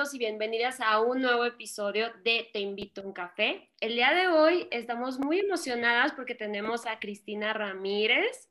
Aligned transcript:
y 0.00 0.18
bienvenidas 0.18 0.80
a 0.80 0.98
un 0.98 1.20
nuevo 1.20 1.44
episodio 1.44 2.10
de 2.24 2.48
Te 2.54 2.58
invito 2.58 3.02
a 3.02 3.04
un 3.04 3.12
café. 3.12 3.68
El 3.80 3.96
día 3.96 4.14
de 4.14 4.28
hoy 4.28 4.66
estamos 4.70 5.18
muy 5.18 5.40
emocionadas 5.40 6.12
porque 6.12 6.34
tenemos 6.34 6.86
a 6.86 6.98
Cristina 6.98 7.52
Ramírez. 7.52 8.48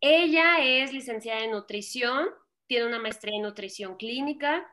Ella 0.00 0.64
es 0.64 0.94
licenciada 0.94 1.44
en 1.44 1.50
nutrición, 1.50 2.28
tiene 2.66 2.86
una 2.86 2.98
maestría 2.98 3.36
en 3.36 3.42
nutrición 3.42 3.98
clínica, 3.98 4.66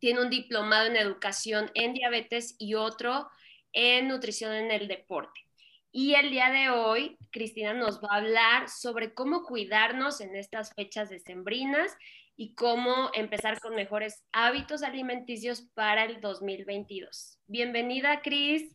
tiene 0.00 0.22
un 0.22 0.30
diplomado 0.30 0.86
en 0.86 0.96
educación 0.96 1.70
en 1.74 1.92
diabetes 1.92 2.56
y 2.58 2.72
otro 2.72 3.28
en 3.74 4.08
nutrición 4.08 4.54
en 4.54 4.70
el 4.70 4.88
deporte. 4.88 5.38
Y 5.92 6.14
el 6.14 6.30
día 6.30 6.48
de 6.50 6.70
hoy, 6.70 7.18
Cristina 7.30 7.74
nos 7.74 8.00
va 8.02 8.08
a 8.12 8.16
hablar 8.16 8.70
sobre 8.70 9.12
cómo 9.12 9.42
cuidarnos 9.42 10.22
en 10.22 10.34
estas 10.34 10.72
fechas 10.72 11.10
decembrinas 11.10 11.94
y 12.40 12.54
cómo 12.54 13.10
empezar 13.12 13.60
con 13.60 13.74
mejores 13.74 14.24
hábitos 14.32 14.82
alimenticios 14.82 15.60
para 15.74 16.06
el 16.06 16.22
2022. 16.22 17.38
Bienvenida, 17.46 18.22
Cris. 18.22 18.74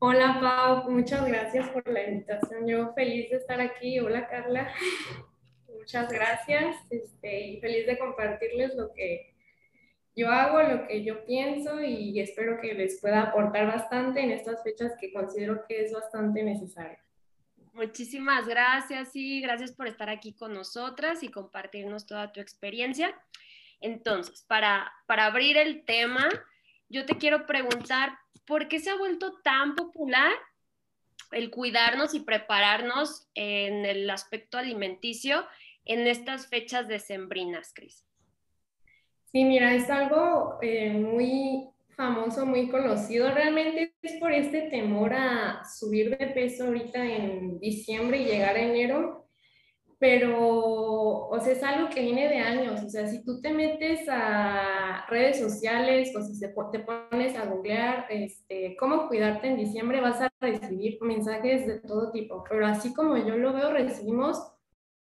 Hola, 0.00 0.40
Pau. 0.40 0.90
Muchas 0.90 1.24
gracias 1.24 1.68
por 1.68 1.88
la 1.88 2.02
invitación. 2.02 2.66
Yo 2.66 2.92
feliz 2.94 3.30
de 3.30 3.36
estar 3.36 3.60
aquí. 3.60 4.00
Hola, 4.00 4.26
Carla. 4.26 4.72
Muchas 5.78 6.10
gracias 6.10 6.78
este, 6.90 7.40
y 7.40 7.60
feliz 7.60 7.86
de 7.86 7.96
compartirles 7.96 8.74
lo 8.74 8.92
que 8.92 9.36
yo 10.16 10.28
hago 10.28 10.60
lo 10.60 10.88
que 10.88 11.04
yo 11.04 11.24
pienso 11.26 11.80
y 11.80 12.18
espero 12.18 12.60
que 12.60 12.74
les 12.74 13.00
pueda 13.00 13.22
aportar 13.22 13.68
bastante 13.68 14.20
en 14.20 14.32
estas 14.32 14.64
fechas 14.64 14.94
que 15.00 15.12
considero 15.12 15.64
que 15.68 15.84
es 15.84 15.92
bastante 15.92 16.42
necesario. 16.42 16.98
Muchísimas 17.72 18.46
gracias 18.46 19.14
y 19.14 19.40
gracias 19.40 19.72
por 19.72 19.86
estar 19.86 20.10
aquí 20.10 20.32
con 20.32 20.52
nosotras 20.52 21.22
y 21.22 21.28
compartirnos 21.28 22.06
toda 22.06 22.32
tu 22.32 22.40
experiencia. 22.40 23.14
Entonces, 23.80 24.44
para, 24.46 24.92
para 25.06 25.26
abrir 25.26 25.56
el 25.56 25.84
tema, 25.84 26.28
yo 26.88 27.06
te 27.06 27.16
quiero 27.16 27.46
preguntar, 27.46 28.18
¿por 28.44 28.68
qué 28.68 28.80
se 28.80 28.90
ha 28.90 28.96
vuelto 28.96 29.40
tan 29.42 29.76
popular 29.76 30.32
el 31.30 31.50
cuidarnos 31.50 32.14
y 32.14 32.20
prepararnos 32.20 33.28
en 33.34 33.86
el 33.86 34.10
aspecto 34.10 34.58
alimenticio 34.58 35.46
en 35.84 36.06
estas 36.06 36.48
fechas 36.48 36.88
decembrinas, 36.88 37.72
Cris? 37.74 38.04
Sí, 39.32 39.44
mira, 39.44 39.72
es 39.74 39.88
algo 39.88 40.58
eh, 40.60 40.90
muy 40.90 41.68
famoso, 42.00 42.46
muy 42.46 42.70
conocido. 42.70 43.30
Realmente 43.30 43.94
es 44.00 44.14
por 44.14 44.32
este 44.32 44.62
temor 44.70 45.12
a 45.12 45.62
subir 45.64 46.16
de 46.16 46.28
peso 46.28 46.64
ahorita 46.64 47.04
en 47.04 47.58
diciembre 47.60 48.18
y 48.18 48.24
llegar 48.24 48.56
a 48.56 48.62
enero. 48.62 49.26
Pero, 49.98 51.28
o 51.28 51.40
sea, 51.40 51.52
es 51.52 51.62
algo 51.62 51.90
que 51.90 52.00
viene 52.00 52.26
de 52.30 52.38
años. 52.38 52.82
O 52.82 52.88
sea, 52.88 53.06
si 53.06 53.22
tú 53.22 53.42
te 53.42 53.52
metes 53.52 54.08
a 54.08 55.04
redes 55.10 55.38
sociales 55.38 56.16
o 56.16 56.22
si 56.22 56.40
te 56.40 56.48
pones 56.48 57.36
a 57.36 57.44
googlear 57.44 58.06
este, 58.08 58.76
cómo 58.78 59.06
cuidarte 59.06 59.48
en 59.48 59.58
diciembre, 59.58 60.00
vas 60.00 60.22
a 60.22 60.30
recibir 60.40 60.96
mensajes 61.02 61.66
de 61.66 61.80
todo 61.80 62.10
tipo. 62.12 62.42
Pero 62.48 62.66
así 62.66 62.94
como 62.94 63.18
yo 63.18 63.36
lo 63.36 63.52
veo, 63.52 63.74
recibimos 63.74 64.38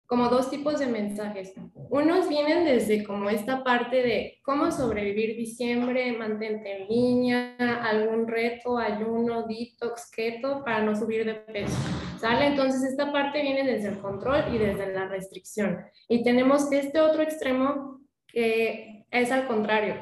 como 0.06 0.28
dos 0.28 0.50
tipos 0.50 0.78
de 0.78 0.86
mensajes. 0.86 1.52
Unos 1.90 2.28
vienen 2.28 2.64
desde 2.64 3.04
como 3.04 3.28
esta 3.28 3.64
parte 3.64 4.02
de 4.02 4.38
cómo 4.42 4.70
sobrevivir 4.70 5.36
diciembre, 5.36 6.12
mantente 6.12 6.82
en 6.82 6.88
línea, 6.88 7.56
algún 7.82 8.28
reto, 8.28 8.78
ayuno, 8.78 9.46
detox, 9.46 10.10
keto 10.10 10.62
para 10.64 10.82
no 10.82 10.94
subir 10.94 11.24
de 11.24 11.34
peso. 11.34 11.76
¿Sale? 12.20 12.46
Entonces 12.46 12.82
esta 12.84 13.12
parte 13.12 13.42
viene 13.42 13.64
desde 13.64 13.88
el 13.88 13.98
control 13.98 14.44
y 14.54 14.58
desde 14.58 14.92
la 14.92 15.08
restricción. 15.08 15.84
Y 16.08 16.22
tenemos 16.22 16.70
este 16.70 17.00
otro 17.00 17.22
extremo 17.22 18.00
que 18.28 19.06
es 19.10 19.32
al 19.32 19.46
contrario, 19.46 19.94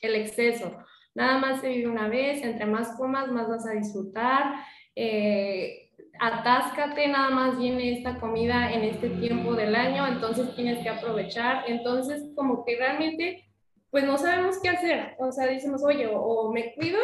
el 0.00 0.14
exceso. 0.14 0.76
Nada 1.14 1.38
más 1.38 1.60
se 1.60 1.68
vive 1.68 1.88
una 1.88 2.08
vez, 2.08 2.42
entre 2.42 2.66
más 2.66 2.96
comas, 2.96 3.30
más 3.30 3.48
vas 3.48 3.66
a 3.66 3.72
disfrutar. 3.72 4.54
Eh, 4.94 5.81
atáscate, 6.22 7.08
nada 7.08 7.30
más 7.30 7.58
viene 7.58 7.98
esta 7.98 8.20
comida 8.20 8.72
en 8.72 8.84
este 8.84 9.10
tiempo 9.10 9.54
del 9.54 9.74
año, 9.74 10.06
entonces 10.06 10.54
tienes 10.54 10.80
que 10.80 10.88
aprovechar. 10.88 11.64
Entonces, 11.66 12.30
como 12.36 12.64
que 12.64 12.76
realmente, 12.76 13.44
pues 13.90 14.04
no 14.04 14.16
sabemos 14.16 14.60
qué 14.62 14.68
hacer. 14.68 15.16
O 15.18 15.32
sea, 15.32 15.46
decimos, 15.46 15.82
oye, 15.82 16.08
o, 16.14 16.52
me 16.52 16.74
cuido 16.74 17.00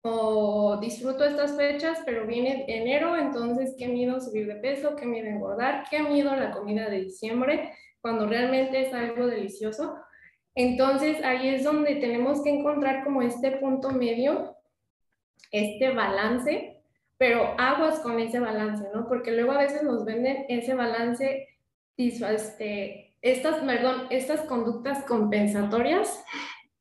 o 0.00 0.78
disfruto 0.80 1.22
estas 1.22 1.54
fechas, 1.54 2.00
pero 2.06 2.26
viene 2.26 2.64
enero, 2.66 3.14
entonces 3.14 3.74
qué 3.78 3.88
miedo 3.88 4.18
subir 4.20 4.46
de 4.46 4.54
peso, 4.54 4.96
qué 4.96 5.04
miedo 5.04 5.26
engordar, 5.26 5.84
qué 5.90 6.02
miedo 6.02 6.34
la 6.34 6.52
comida 6.52 6.88
de 6.88 7.00
diciembre, 7.00 7.74
cuando 8.00 8.26
realmente 8.26 8.86
es 8.86 8.94
algo 8.94 9.26
delicioso. 9.26 9.96
Entonces 10.54 11.22
ahí 11.22 11.48
es 11.48 11.62
donde 11.62 11.96
tenemos 11.96 12.42
que 12.42 12.48
encontrar 12.48 13.04
como 13.04 13.20
este 13.20 13.50
punto 13.58 13.90
medio, 13.90 14.56
este 15.52 15.90
balance 15.90 16.77
pero 17.18 17.54
aguas 17.58 17.98
con 17.98 18.20
ese 18.20 18.38
balance, 18.38 18.88
¿no? 18.94 19.08
Porque 19.08 19.32
luego 19.32 19.52
a 19.52 19.58
veces 19.58 19.82
nos 19.82 20.04
venden 20.04 20.46
ese 20.48 20.74
balance, 20.74 21.48
este, 21.96 23.16
estas, 23.20 23.56
perdón, 23.56 24.06
estas 24.10 24.42
conductas 24.42 25.04
compensatorias 25.04 26.24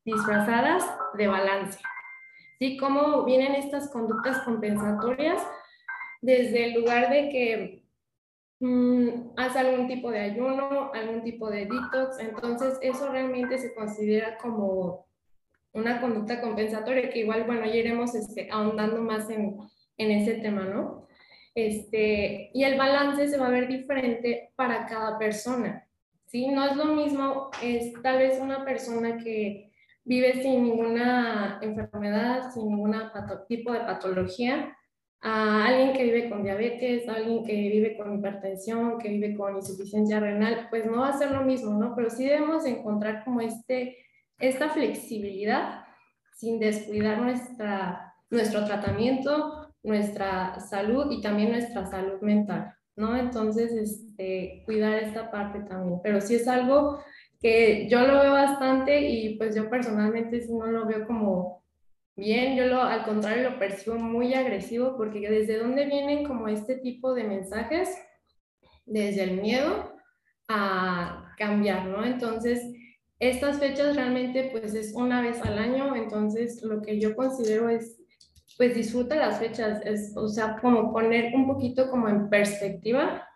disfrazadas 0.06 0.86
de 1.16 1.28
balance. 1.28 1.80
¿Sí? 2.60 2.78
¿Cómo 2.78 3.26
vienen 3.26 3.56
estas 3.56 3.90
conductas 3.90 4.40
compensatorias? 4.44 5.42
Desde 6.22 6.66
el 6.66 6.82
lugar 6.82 7.10
de 7.10 7.30
que 7.30 7.84
mm, 8.60 9.34
hace 9.38 9.60
algún 9.60 9.88
tipo 9.88 10.12
de 10.12 10.20
ayuno, 10.20 10.92
algún 10.94 11.24
tipo 11.24 11.50
de 11.50 11.66
detox, 11.66 12.20
entonces 12.20 12.78
eso 12.82 13.12
realmente 13.12 13.58
se 13.58 13.74
considera 13.74 14.38
como 14.38 15.08
una 15.74 16.00
conducta 16.00 16.42
compensatoria 16.42 17.10
que 17.10 17.20
igual, 17.20 17.44
bueno, 17.44 17.66
ya 17.66 17.76
iremos 17.76 18.16
este, 18.16 18.50
ahondando 18.52 19.02
más 19.02 19.30
en, 19.30 19.60
en 19.98 20.12
ese 20.12 20.36
tema, 20.36 20.64
¿no? 20.64 21.08
Este, 21.56 22.52
y 22.54 22.64
el 22.64 22.78
balance 22.78 23.28
se 23.28 23.38
va 23.38 23.48
a 23.48 23.52
ver 23.52 23.68
diferente 23.68 24.52
para 24.56 24.86
cada 24.86 25.18
persona, 25.18 25.88
¿sí? 26.28 26.48
No 26.50 26.66
es 26.66 26.76
lo 26.76 26.86
mismo, 26.86 27.50
es 27.64 27.94
tal 28.04 28.20
vez 28.20 28.40
una 28.40 28.64
persona 28.64 29.18
que 29.18 29.72
vive 30.04 30.42
sin 30.42 30.64
ninguna 30.64 31.60
enfermedad, 31.62 32.52
sin 32.54 32.68
ningún 32.68 32.96
tipo 33.48 33.74
de 33.74 33.80
patología, 33.80 34.78
a 35.20 35.66
alguien 35.66 35.94
que 35.94 36.04
vive 36.04 36.30
con 36.30 36.44
diabetes, 36.44 37.10
a 37.10 37.16
alguien 37.16 37.44
que 37.44 37.54
vive 37.54 37.98
con 37.98 38.14
hipertensión, 38.14 39.00
que 39.00 39.10
vive 39.10 39.36
con 39.36 39.56
insuficiencia 39.56 40.20
renal, 40.20 40.68
pues 40.70 40.86
no 40.86 41.02
va 41.02 41.10
a 41.10 41.18
ser 41.18 41.32
lo 41.32 41.42
mismo, 41.42 41.74
¿no? 41.74 41.96
Pero 41.96 42.10
sí 42.10 42.26
debemos 42.26 42.66
encontrar 42.66 43.24
como 43.26 43.42
este, 43.42 43.98
esta 44.38 44.70
flexibilidad 44.70 45.86
sin 46.36 46.60
descuidar 46.60 47.20
nuestra, 47.20 48.14
nuestro 48.30 48.64
tratamiento, 48.64 49.57
nuestra 49.88 50.60
salud 50.60 51.12
y 51.12 51.22
también 51.22 51.52
nuestra 51.52 51.86
salud 51.86 52.22
mental, 52.22 52.74
¿no? 52.96 53.16
Entonces, 53.16 53.72
este, 53.72 54.64
cuidar 54.66 55.02
esta 55.02 55.32
parte 55.32 55.62
también. 55.62 56.00
Pero 56.04 56.22
sí 56.22 56.36
es 56.36 56.48
algo 56.48 57.00
que 57.40 57.88
yo 57.88 58.02
lo 58.06 58.20
veo 58.20 58.34
bastante 58.34 59.10
y 59.10 59.38
pues 59.38 59.56
yo 59.56 59.70
personalmente 59.70 60.46
no 60.50 60.68
lo 60.68 60.86
veo 60.86 61.08
como 61.08 61.64
bien, 62.16 62.56
yo 62.58 62.66
lo, 62.66 62.82
al 62.82 63.06
contrario 63.06 63.52
lo 63.52 63.60
percibo 63.60 63.96
muy 63.96 64.34
agresivo 64.34 64.98
porque 64.98 65.30
desde 65.30 65.60
dónde 65.60 65.86
vienen 65.86 66.26
como 66.26 66.48
este 66.48 66.76
tipo 66.78 67.14
de 67.14 67.24
mensajes, 67.24 67.96
desde 68.86 69.24
el 69.24 69.42
miedo 69.42 69.96
a 70.48 71.34
cambiar, 71.38 71.86
¿no? 71.86 72.04
Entonces, 72.04 72.62
estas 73.20 73.60
fechas 73.60 73.96
realmente 73.96 74.50
pues 74.52 74.74
es 74.74 74.94
una 74.94 75.22
vez 75.22 75.42
al 75.44 75.58
año, 75.60 75.96
entonces 75.96 76.62
lo 76.64 76.82
que 76.82 77.00
yo 77.00 77.16
considero 77.16 77.70
es 77.70 78.02
pues 78.58 78.74
disfruta 78.74 79.16
las 79.16 79.38
fechas, 79.38 79.82
es, 79.86 80.14
o 80.18 80.28
sea, 80.28 80.58
como 80.60 80.92
poner 80.92 81.34
un 81.36 81.46
poquito 81.46 81.90
como 81.90 82.10
en 82.10 82.30
perspectiva 82.30 83.28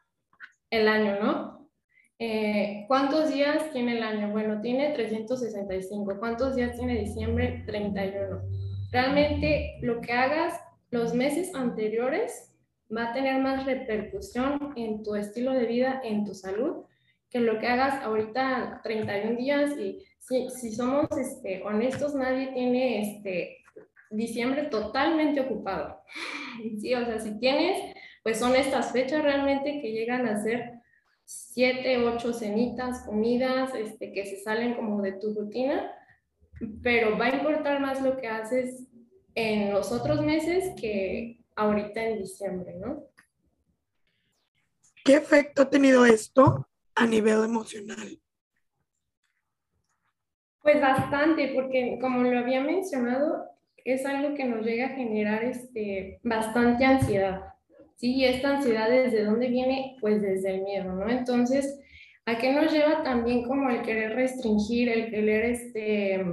el 0.71 0.87
año, 0.87 1.19
¿no? 1.21 1.69
Eh, 2.17 2.85
¿Cuántos 2.87 3.33
días 3.33 3.71
tiene 3.71 3.97
el 3.97 4.03
año? 4.03 4.31
Bueno, 4.31 4.61
tiene 4.61 4.93
365. 4.93 6.19
¿Cuántos 6.19 6.55
días 6.55 6.75
tiene 6.77 6.99
diciembre? 6.99 7.63
31. 7.65 8.41
Realmente 8.91 9.77
lo 9.81 10.01
que 10.01 10.11
hagas 10.11 10.59
los 10.89 11.13
meses 11.13 11.53
anteriores 11.55 12.53
va 12.95 13.09
a 13.09 13.13
tener 13.13 13.41
más 13.41 13.65
repercusión 13.65 14.73
en 14.75 15.01
tu 15.03 15.15
estilo 15.15 15.53
de 15.53 15.65
vida, 15.65 16.01
en 16.03 16.25
tu 16.25 16.33
salud, 16.33 16.85
que 17.29 17.39
lo 17.39 17.57
que 17.59 17.67
hagas 17.67 18.03
ahorita 18.03 18.81
31 18.83 19.37
días. 19.37 19.77
Y 19.79 20.05
si, 20.19 20.49
si 20.49 20.75
somos 20.75 21.07
este, 21.17 21.63
honestos, 21.63 22.13
nadie 22.13 22.51
tiene 22.53 23.01
este, 23.01 23.60
diciembre 24.11 24.63
totalmente 24.63 25.41
ocupado. 25.41 26.01
Sí, 26.79 26.93
o 26.93 27.05
sea, 27.05 27.19
si 27.19 27.39
tienes, 27.39 27.95
pues 28.23 28.37
son 28.37 28.55
estas 28.55 28.91
fechas 28.91 29.23
realmente 29.23 29.81
que 29.81 29.91
llegan 29.91 30.27
a 30.27 30.41
ser 30.41 30.81
siete, 31.25 31.97
ocho 31.97 32.33
cenitas, 32.33 33.05
comidas, 33.05 33.73
este, 33.73 34.11
que 34.11 34.25
se 34.25 34.37
salen 34.37 34.75
como 34.75 35.01
de 35.01 35.13
tu 35.13 35.33
rutina, 35.33 35.91
pero 36.83 37.17
va 37.17 37.25
a 37.25 37.35
importar 37.35 37.79
más 37.79 38.01
lo 38.01 38.17
que 38.17 38.27
haces 38.27 38.87
en 39.33 39.71
los 39.71 39.91
otros 39.91 40.21
meses 40.21 40.73
que 40.79 41.39
ahorita 41.55 42.03
en 42.03 42.19
diciembre, 42.19 42.75
¿no? 42.75 43.05
¿Qué 45.03 45.15
efecto 45.15 45.63
ha 45.63 45.69
tenido 45.69 46.05
esto 46.05 46.67
a 46.95 47.07
nivel 47.07 47.45
emocional? 47.45 48.19
Pues 50.61 50.79
bastante, 50.79 51.53
porque 51.55 51.97
como 51.99 52.21
lo 52.21 52.37
había 52.37 52.61
mencionado, 52.61 53.49
es 53.85 54.05
algo 54.05 54.35
que 54.35 54.45
nos 54.45 54.65
llega 54.65 54.87
a 54.87 54.95
generar 54.95 55.43
este, 55.43 56.19
bastante 56.23 56.85
ansiedad. 56.85 57.41
Sí, 57.97 58.15
y 58.15 58.25
esta 58.25 58.57
ansiedad 58.57 58.89
desde 58.89 59.23
dónde 59.23 59.47
viene? 59.47 59.97
Pues 60.01 60.21
desde 60.21 60.55
el 60.55 60.63
miedo, 60.63 60.93
¿no? 60.93 61.09
Entonces, 61.09 61.79
¿a 62.25 62.37
qué 62.37 62.51
nos 62.51 62.71
lleva 62.73 63.03
también 63.03 63.43
como 63.43 63.69
el 63.69 63.83
querer 63.83 64.15
restringir, 64.15 64.89
el 64.89 65.11
querer 65.11 65.45
este, 65.45 66.25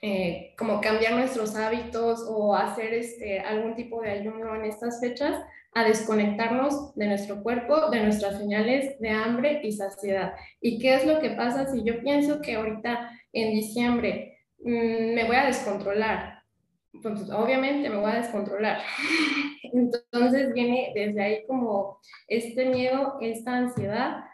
eh, 0.00 0.54
como 0.58 0.80
cambiar 0.80 1.14
nuestros 1.14 1.54
hábitos 1.54 2.26
o 2.28 2.54
hacer 2.54 2.94
este, 2.94 3.40
algún 3.40 3.76
tipo 3.76 4.02
de 4.02 4.10
ayuno 4.10 4.56
en 4.56 4.64
estas 4.64 5.00
fechas? 5.00 5.36
a 5.74 5.84
desconectarnos 5.84 6.94
de 6.94 7.06
nuestro 7.06 7.42
cuerpo, 7.42 7.90
de 7.90 8.02
nuestras 8.02 8.38
señales 8.38 8.98
de 8.98 9.08
hambre 9.08 9.60
y 9.62 9.72
saciedad. 9.72 10.34
¿Y 10.60 10.78
qué 10.78 10.94
es 10.96 11.06
lo 11.06 11.18
que 11.20 11.30
pasa 11.30 11.66
si 11.66 11.82
yo 11.82 12.00
pienso 12.02 12.42
que 12.42 12.56
ahorita 12.56 13.10
en 13.32 13.54
diciembre 13.54 14.38
mmm, 14.58 15.14
me 15.14 15.24
voy 15.24 15.36
a 15.36 15.46
descontrolar? 15.46 16.31
Pues 17.00 17.30
obviamente 17.30 17.88
me 17.88 17.96
voy 17.96 18.10
a 18.10 18.20
descontrolar. 18.20 18.80
Entonces 19.62 20.52
viene 20.52 20.92
desde 20.94 21.22
ahí 21.22 21.46
como 21.46 21.98
este 22.28 22.66
miedo, 22.66 23.18
esta 23.20 23.56
ansiedad. 23.56 24.24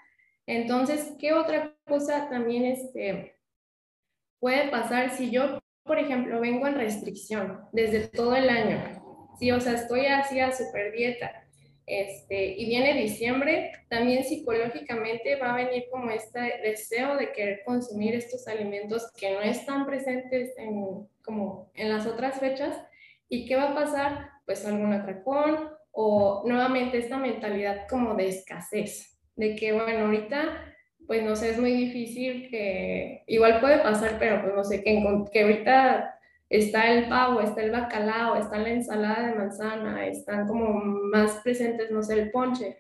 Entonces, 0.47 1.15
¿qué 1.19 1.33
otra 1.33 1.77
cosa 1.87 2.29
también 2.29 2.65
este, 2.65 3.37
puede 4.41 4.69
pasar 4.71 5.11
si 5.11 5.31
yo, 5.31 5.61
por 5.85 5.99
ejemplo, 5.99 6.41
vengo 6.41 6.67
en 6.67 6.75
restricción 6.75 7.61
desde 7.73 8.09
todo 8.09 8.35
el 8.35 8.49
año? 8.49 9.03
Sí, 9.39 9.53
o 9.53 9.61
sea, 9.61 9.75
estoy 9.75 10.07
así 10.07 10.41
a 10.41 10.51
super 10.51 10.93
dieta. 10.93 11.48
Este, 11.89 12.55
y 12.59 12.67
viene 12.67 13.01
diciembre, 13.01 13.73
también 13.89 14.23
psicológicamente 14.23 15.37
va 15.37 15.55
a 15.55 15.57
venir 15.57 15.87
como 15.91 16.11
este 16.11 16.39
deseo 16.63 17.17
de 17.17 17.33
querer 17.33 17.63
consumir 17.65 18.15
estos 18.15 18.47
alimentos 18.47 19.11
que 19.19 19.33
no 19.33 19.41
están 19.41 19.87
presentes 19.87 20.53
en, 20.59 21.09
como 21.25 21.71
en 21.75 21.89
las 21.89 22.07
otras 22.07 22.39
fechas. 22.39 22.77
¿Y 23.31 23.47
qué 23.47 23.57
va 23.57 23.71
a 23.71 23.75
pasar? 23.75 24.31
Pues 24.45 24.67
algún 24.67 24.93
atracón 24.93 25.71
o 25.91 26.43
nuevamente 26.47 26.99
esta 26.99 27.17
mentalidad 27.17 27.89
como 27.89 28.15
de 28.15 28.29
escasez, 28.29 29.19
de 29.35 29.57
que 29.57 29.73
bueno, 29.73 30.07
ahorita 30.07 30.75
pues 31.07 31.23
no 31.23 31.35
sé, 31.37 31.53
es 31.53 31.59
muy 31.59 31.73
difícil 31.73 32.51
que, 32.51 33.25
igual 33.27 33.61
puede 33.61 33.79
pasar, 33.79 34.17
pero 34.19 34.43
pues 34.43 34.55
no 34.55 34.63
sé, 34.63 34.85
que, 34.85 35.03
que 35.33 35.43
ahorita 35.43 36.18
está 36.49 36.91
el 36.93 37.09
pavo, 37.09 37.41
está 37.41 37.63
el 37.63 37.71
bacalao, 37.71 38.37
está 38.37 38.59
la 38.59 38.71
ensalada 38.71 39.27
de 39.27 39.35
manzana, 39.35 40.07
están 40.07 40.47
como 40.47 40.81
más 40.81 41.41
presentes, 41.43 41.91
no 41.91 42.03
sé, 42.03 42.15
el 42.15 42.31
ponche. 42.31 42.79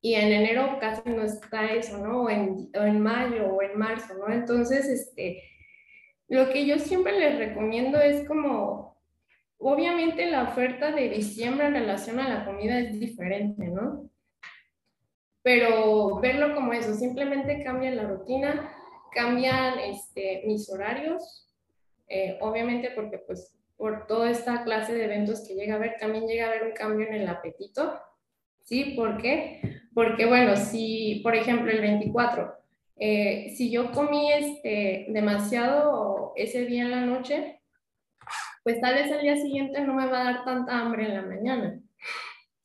Y 0.00 0.14
en 0.14 0.32
enero 0.32 0.78
casi 0.80 1.08
no 1.10 1.22
está 1.22 1.72
eso, 1.72 1.98
¿no? 1.98 2.22
O 2.22 2.30
en, 2.30 2.70
o 2.74 2.82
en 2.82 3.00
mayo 3.00 3.48
o 3.48 3.62
en 3.62 3.78
marzo, 3.78 4.14
¿no? 4.14 4.32
Entonces, 4.32 4.86
este, 4.86 5.42
lo 6.28 6.50
que 6.50 6.66
yo 6.66 6.78
siempre 6.78 7.18
les 7.18 7.38
recomiendo 7.38 7.98
es 8.00 8.26
como, 8.28 8.96
obviamente 9.58 10.30
la 10.30 10.44
oferta 10.44 10.92
de 10.92 11.08
diciembre 11.08 11.66
en 11.66 11.74
relación 11.74 12.20
a 12.20 12.28
la 12.28 12.44
comida 12.44 12.78
es 12.78 13.00
diferente, 13.00 13.66
¿no? 13.66 14.08
Pero 15.42 16.20
verlo 16.20 16.54
como 16.54 16.74
eso, 16.74 16.94
simplemente 16.94 17.64
cambia 17.64 17.90
la 17.90 18.04
rutina, 18.04 18.72
cambian 19.12 19.78
este, 19.78 20.42
mis 20.46 20.70
horarios, 20.70 21.47
eh, 22.08 22.38
obviamente 22.40 22.90
porque 22.94 23.18
pues 23.18 23.54
por 23.76 24.06
toda 24.06 24.30
esta 24.30 24.64
clase 24.64 24.94
de 24.94 25.04
eventos 25.04 25.46
que 25.46 25.54
llega 25.54 25.74
a 25.74 25.76
haber, 25.76 25.96
también 25.98 26.26
llega 26.26 26.46
a 26.46 26.48
haber 26.48 26.64
un 26.64 26.72
cambio 26.72 27.06
en 27.06 27.14
el 27.14 27.28
apetito, 27.28 28.00
¿sí? 28.64 28.94
¿Por 28.96 29.18
qué? 29.18 29.60
Porque 29.94 30.26
bueno, 30.26 30.56
si 30.56 31.20
por 31.22 31.34
ejemplo 31.36 31.70
el 31.70 31.80
24, 31.80 32.54
eh, 32.96 33.54
si 33.56 33.70
yo 33.70 33.92
comí 33.92 34.32
este, 34.32 35.06
demasiado 35.10 36.32
ese 36.34 36.66
día 36.66 36.82
en 36.82 36.90
la 36.90 37.06
noche, 37.06 37.60
pues 38.64 38.80
tal 38.80 38.94
vez 38.94 39.12
al 39.12 39.22
día 39.22 39.36
siguiente 39.36 39.80
no 39.80 39.94
me 39.94 40.06
va 40.06 40.20
a 40.20 40.24
dar 40.24 40.44
tanta 40.44 40.78
hambre 40.78 41.04
en 41.04 41.14
la 41.14 41.22
mañana, 41.22 41.80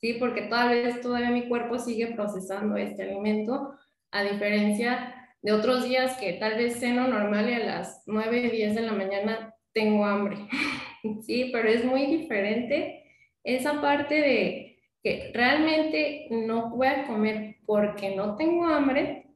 ¿sí? 0.00 0.14
Porque 0.14 0.42
tal 0.42 0.70
vez 0.70 1.00
todavía 1.00 1.30
mi 1.30 1.48
cuerpo 1.48 1.78
sigue 1.78 2.08
procesando 2.08 2.76
este 2.76 3.04
alimento, 3.04 3.74
a 4.10 4.22
diferencia 4.24 5.23
de 5.44 5.52
otros 5.52 5.84
días 5.84 6.16
que 6.16 6.32
tal 6.32 6.54
vez 6.54 6.80
ceno 6.80 7.06
normal 7.06 7.50
y 7.50 7.52
a 7.52 7.58
las 7.58 8.02
9, 8.06 8.48
10 8.48 8.76
de 8.76 8.80
la 8.80 8.92
mañana 8.92 9.54
tengo 9.74 10.06
hambre. 10.06 10.38
sí, 11.26 11.50
pero 11.52 11.68
es 11.68 11.84
muy 11.84 12.06
diferente 12.06 13.04
esa 13.44 13.82
parte 13.82 14.14
de 14.14 14.78
que 15.02 15.30
realmente 15.34 16.28
no 16.30 16.70
voy 16.70 16.86
a 16.86 17.06
comer 17.06 17.56
porque 17.66 18.16
no 18.16 18.36
tengo 18.36 18.64
hambre, 18.64 19.26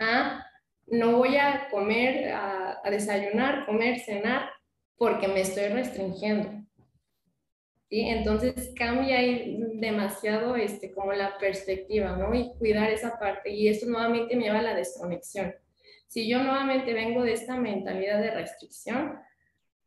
a 0.00 0.44
no 0.88 1.16
voy 1.16 1.36
a 1.36 1.68
comer, 1.70 2.32
a, 2.32 2.80
a 2.82 2.90
desayunar, 2.90 3.66
comer, 3.66 4.00
cenar 4.00 4.50
porque 4.98 5.28
me 5.28 5.42
estoy 5.42 5.68
restringiendo. 5.68 6.65
¿Sí? 7.88 8.00
Entonces 8.00 8.72
cambia 8.76 9.18
demasiado 9.74 10.56
este, 10.56 10.92
como 10.92 11.12
la 11.12 11.38
perspectiva, 11.38 12.16
¿no? 12.16 12.34
Y 12.34 12.52
cuidar 12.58 12.90
esa 12.90 13.18
parte. 13.18 13.50
Y 13.50 13.68
esto 13.68 13.86
nuevamente 13.86 14.36
me 14.36 14.44
lleva 14.44 14.60
a 14.60 14.62
la 14.62 14.74
desconexión. 14.74 15.54
Si 16.06 16.28
yo 16.28 16.42
nuevamente 16.42 16.92
vengo 16.94 17.22
de 17.22 17.32
esta 17.32 17.56
mentalidad 17.56 18.20
de 18.20 18.30
restricción, 18.30 19.18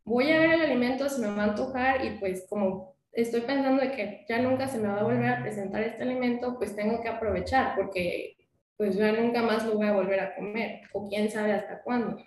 voy 0.03 0.31
a 0.31 0.39
ver 0.39 0.51
el 0.51 0.61
alimento, 0.61 1.07
se 1.09 1.21
me 1.21 1.27
va 1.27 1.43
a 1.43 1.49
antojar 1.49 2.03
y 2.03 2.17
pues 2.19 2.45
como 2.49 2.95
estoy 3.11 3.41
pensando 3.41 3.81
de 3.81 3.91
que 3.91 4.25
ya 4.27 4.39
nunca 4.39 4.67
se 4.67 4.79
me 4.79 4.87
va 4.87 4.99
a 4.99 5.03
volver 5.03 5.29
a 5.29 5.41
presentar 5.41 5.81
este 5.83 6.03
alimento, 6.03 6.57
pues 6.57 6.75
tengo 6.75 7.01
que 7.01 7.09
aprovechar 7.09 7.75
porque 7.75 8.37
pues 8.77 8.95
ya 8.95 9.11
nunca 9.11 9.41
más 9.41 9.65
lo 9.65 9.75
voy 9.75 9.87
a 9.87 9.93
volver 9.93 10.19
a 10.19 10.35
comer 10.35 10.81
o 10.93 11.07
quién 11.07 11.29
sabe 11.29 11.53
hasta 11.53 11.81
cuándo. 11.83 12.17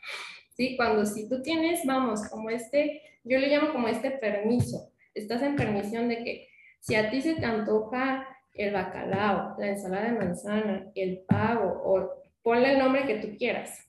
Sí, 0.50 0.76
cuando 0.76 1.06
si 1.06 1.28
tú 1.28 1.42
tienes, 1.42 1.84
vamos, 1.86 2.28
como 2.28 2.50
este, 2.50 3.00
yo 3.24 3.38
le 3.38 3.48
llamo 3.48 3.72
como 3.72 3.88
este 3.88 4.10
permiso, 4.10 4.91
estás 5.14 5.42
en 5.42 5.56
permisión 5.56 6.08
de 6.08 6.24
que 6.24 6.48
si 6.80 6.94
a 6.94 7.10
ti 7.10 7.20
se 7.20 7.34
te 7.34 7.44
antoja 7.44 8.26
el 8.54 8.72
bacalao, 8.72 9.54
la 9.58 9.68
ensalada 9.68 10.10
de 10.10 10.18
manzana, 10.18 10.90
el 10.94 11.20
pavo 11.26 11.80
o 11.84 12.10
ponle 12.42 12.72
el 12.72 12.78
nombre 12.78 13.06
que 13.06 13.16
tú 13.16 13.36
quieras, 13.36 13.88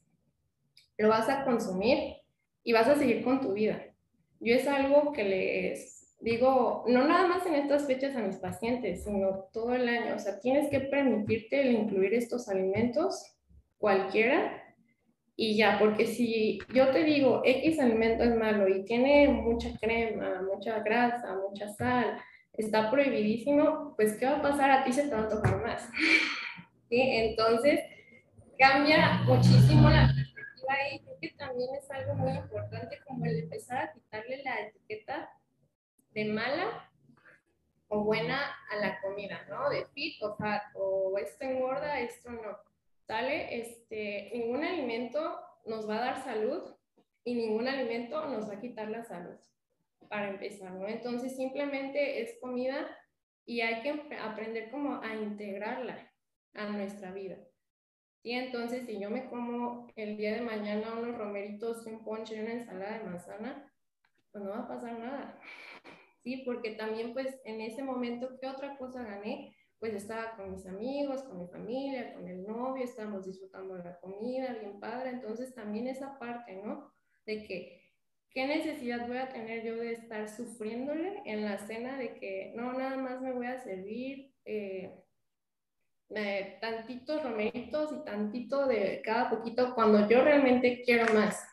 lo 0.97 1.09
vas 1.09 1.27
a 1.29 1.43
consumir 1.43 2.15
y 2.63 2.73
vas 2.73 2.87
a 2.87 2.95
seguir 2.95 3.23
con 3.23 3.41
tu 3.41 3.53
vida. 3.53 3.83
Yo 4.39 4.55
es 4.55 4.67
algo 4.67 5.11
que 5.11 5.23
les 5.23 6.15
digo, 6.21 6.85
no 6.87 7.05
nada 7.05 7.27
más 7.27 7.45
en 7.45 7.55
estas 7.55 7.85
fechas 7.85 8.15
a 8.15 8.21
mis 8.21 8.37
pacientes, 8.37 9.03
sino 9.03 9.49
todo 9.51 9.73
el 9.73 9.87
año. 9.87 10.15
O 10.15 10.19
sea, 10.19 10.39
tienes 10.39 10.69
que 10.69 10.79
permitirte 10.79 11.61
el 11.61 11.71
incluir 11.73 12.13
estos 12.13 12.47
alimentos, 12.47 13.35
cualquiera, 13.77 14.62
y 15.35 15.57
ya, 15.57 15.79
porque 15.79 16.05
si 16.05 16.59
yo 16.73 16.91
te 16.91 17.03
digo 17.03 17.41
X 17.43 17.79
alimento 17.79 18.23
es 18.23 18.35
malo 18.35 18.67
y 18.67 18.85
tiene 18.85 19.27
mucha 19.29 19.69
crema, 19.79 20.43
mucha 20.43 20.79
grasa, 20.79 21.35
mucha 21.35 21.67
sal, 21.69 22.21
está 22.53 22.91
prohibidísimo, 22.91 23.95
pues 23.95 24.15
¿qué 24.17 24.25
va 24.25 24.37
a 24.37 24.41
pasar? 24.41 24.69
A 24.69 24.83
ti 24.83 24.93
se 24.93 25.07
te 25.07 25.15
va 25.15 25.23
a 25.23 25.29
tocar 25.29 25.61
más. 25.61 25.89
¿Sí? 26.89 27.01
Entonces, 27.01 27.79
cambia 28.59 29.23
muchísimo 29.25 29.89
la 29.89 30.13
perspectiva 30.13 30.75
y 30.91 30.99
creo 30.99 31.17
que 31.19 31.29
también 31.31 31.69
es 31.75 31.89
algo 31.89 32.13
muy 32.13 32.33
importante 32.33 32.99
como 33.07 33.25
el 33.25 33.39
empezar 33.39 33.77
a 33.85 33.93
quitarle 33.93 34.43
la 34.43 34.61
etiqueta 34.61 35.29
de 36.11 36.25
mala 36.25 36.91
o 37.87 38.03
buena 38.03 38.55
a 38.71 38.75
la 38.75 39.01
comida, 39.01 39.41
¿no? 39.49 39.67
De 39.69 39.85
fit 39.93 40.21
o 40.21 40.35
fat, 40.35 40.61
o 40.75 41.17
esto 41.17 41.43
engorda, 41.43 41.99
esto 41.99 42.29
no 42.29 42.57
¿sale? 43.07 43.59
Este, 43.59 44.31
ningún 44.33 44.63
alimento 44.63 45.39
nos 45.65 45.89
va 45.89 45.97
a 45.97 46.05
dar 46.05 46.23
salud 46.23 46.75
y 47.23 47.35
ningún 47.35 47.67
alimento 47.67 48.25
nos 48.27 48.49
va 48.49 48.55
a 48.55 48.59
quitar 48.61 48.89
la 48.89 49.03
salud, 49.03 49.37
para 50.09 50.29
empezar, 50.29 50.71
¿no? 50.71 50.87
Entonces 50.87 51.35
simplemente 51.35 52.21
es 52.21 52.37
comida 52.41 52.87
y 53.45 53.61
hay 53.61 53.81
que 53.81 54.15
aprender 54.17 54.71
como 54.71 55.01
a 55.01 55.15
integrarla 55.15 56.11
a 56.53 56.65
nuestra 56.67 57.11
vida. 57.11 57.37
Y 58.23 58.33
entonces 58.33 58.85
si 58.85 58.99
yo 58.99 59.09
me 59.09 59.25
como 59.25 59.87
el 59.95 60.15
día 60.17 60.33
de 60.35 60.41
mañana 60.41 60.93
unos 60.97 61.17
romeritos, 61.17 61.85
un 61.85 62.03
ponche 62.05 62.35
y 62.35 62.39
una 62.39 62.53
ensalada 62.53 62.97
de 62.97 63.03
manzana, 63.03 63.73
pues 64.31 64.43
no 64.43 64.51
va 64.51 64.59
a 64.59 64.67
pasar 64.67 64.97
nada. 64.97 65.39
Sí, 66.23 66.43
porque 66.45 66.71
también 66.71 67.13
pues 67.13 67.41
en 67.43 67.59
ese 67.59 67.83
momento, 67.83 68.37
¿qué 68.39 68.47
otra 68.47 68.77
cosa 68.77 69.03
gané? 69.03 69.55
Pues 69.83 69.95
estaba 69.95 70.37
con 70.37 70.53
mis 70.53 70.65
amigos, 70.65 71.23
con 71.23 71.39
mi 71.39 71.47
familia, 71.47 72.13
con 72.13 72.25
el 72.25 72.47
novio, 72.47 72.85
estábamos 72.85 73.25
disfrutando 73.25 73.75
de 73.75 73.83
la 73.83 73.99
comida, 73.99 74.53
bien 74.53 74.79
padre, 74.79 75.09
entonces 75.09 75.53
también 75.53 75.89
esa 75.89 76.17
parte, 76.19 76.55
¿no? 76.55 76.89
De 77.25 77.43
que, 77.43 77.91
¿qué 78.29 78.47
necesidad 78.47 79.05
voy 79.09 79.17
a 79.17 79.27
tener 79.27 79.65
yo 79.65 79.75
de 79.75 79.91
estar 79.91 80.29
sufriéndole 80.29 81.21
en 81.25 81.43
la 81.43 81.57
cena 81.57 81.97
de 81.97 82.15
que 82.15 82.53
no, 82.55 82.71
nada 82.71 82.95
más 82.95 83.19
me 83.19 83.33
voy 83.33 83.47
a 83.47 83.59
servir 83.59 84.33
eh, 84.45 85.03
tantitos 86.61 87.21
romeritos 87.21 87.91
y 87.91 88.05
tantito 88.05 88.65
de 88.67 89.01
cada 89.03 89.29
poquito 89.31 89.75
cuando 89.75 90.07
yo 90.07 90.23
realmente 90.23 90.81
quiero 90.85 91.13
más? 91.13 91.45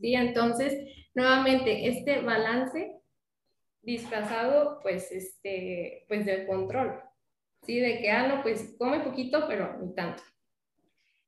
¿Sí? 0.00 0.14
Entonces, 0.14 0.82
nuevamente, 1.12 1.88
este 1.88 2.22
balance 2.22 2.90
disfrazado, 3.82 4.80
pues, 4.80 5.12
este, 5.12 6.06
pues 6.08 6.24
del 6.24 6.46
control. 6.46 7.02
¿Sí? 7.62 7.78
De 7.78 7.98
que, 7.98 8.10
ah, 8.10 8.26
no, 8.28 8.42
pues 8.42 8.74
come 8.78 9.00
poquito, 9.00 9.46
pero 9.48 9.78
ni 9.80 9.94
tanto. 9.94 10.22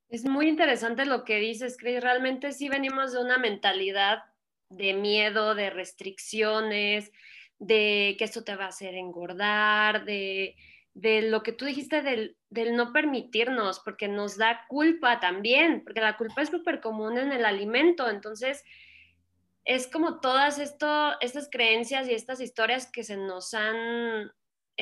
Es 0.08 0.24
muy 0.24 0.48
interesante 0.48 1.06
lo 1.06 1.24
que 1.24 1.36
dices, 1.36 1.76
Chris. 1.78 2.02
Realmente 2.02 2.52
sí 2.52 2.68
venimos 2.68 3.12
de 3.12 3.22
una 3.22 3.38
mentalidad 3.38 4.24
de 4.68 4.92
miedo, 4.94 5.54
de 5.54 5.70
restricciones, 5.70 7.12
de 7.58 8.16
que 8.18 8.24
esto 8.24 8.42
te 8.42 8.56
va 8.56 8.64
a 8.64 8.68
hacer 8.68 8.94
engordar, 8.94 10.04
de, 10.04 10.56
lo 10.94 11.42
que 11.42 11.52
tú 11.52 11.64
dijiste 11.64 12.02
del, 12.02 12.36
del, 12.48 12.74
no 12.74 12.92
permitirnos, 12.92 13.80
porque 13.80 14.08
nos 14.08 14.36
da 14.36 14.66
culpa 14.68 15.20
también, 15.20 15.84
porque 15.84 16.00
la 16.00 16.16
culpa 16.16 16.42
es 16.42 16.48
súper 16.48 16.80
común 16.80 17.18
en 17.18 17.32
el 17.32 17.44
alimento. 17.44 18.08
Entonces, 18.08 18.64
es 19.64 19.86
como 19.86 20.20
todas 20.20 20.58
esto, 20.58 21.12
estas 21.20 21.48
creencias 21.50 22.08
y 22.08 22.14
estas 22.14 22.40
historias 22.40 22.90
que 22.90 23.04
se 23.04 23.16
nos 23.16 23.54
han, 23.54 24.32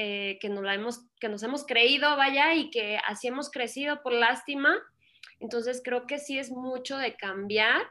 eh, 0.00 0.38
que, 0.40 0.49
nos 0.49 0.62
la 0.62 0.75
hemos, 0.75 1.09
que 1.19 1.28
nos 1.28 1.43
hemos 1.43 1.67
creído, 1.67 2.17
vaya, 2.17 2.55
y 2.55 2.71
que 2.71 3.00
así 3.05 3.26
hemos 3.26 3.50
crecido 3.50 4.00
por 4.00 4.12
lástima. 4.12 4.76
Entonces 5.40 5.83
creo 5.85 6.07
que 6.07 6.21
sí 6.21 6.38
es 6.38 6.52
mucho 6.52 6.97
de 6.99 7.17
cambiar 7.17 7.83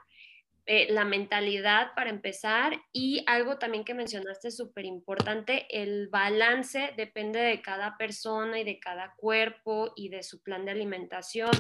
eh, 0.68 0.88
la 0.90 1.04
mentalidad 1.04 1.94
para 1.98 2.10
empezar. 2.10 2.80
Y 2.94 3.26
algo 3.28 3.58
también 3.58 3.84
que 3.84 3.94
mencionaste 3.94 4.52
súper 4.52 4.86
importante, 4.86 5.68
el 5.70 6.08
balance 6.08 6.94
depende 6.96 7.42
de 7.42 7.62
cada 7.62 7.98
persona 7.98 8.58
y 8.58 8.64
de 8.64 8.80
cada 8.80 9.14
cuerpo 9.18 9.92
y 9.98 10.08
de 10.08 10.24
su 10.24 10.42
plan 10.42 10.64
de 10.64 10.72
alimentación. 10.72 11.52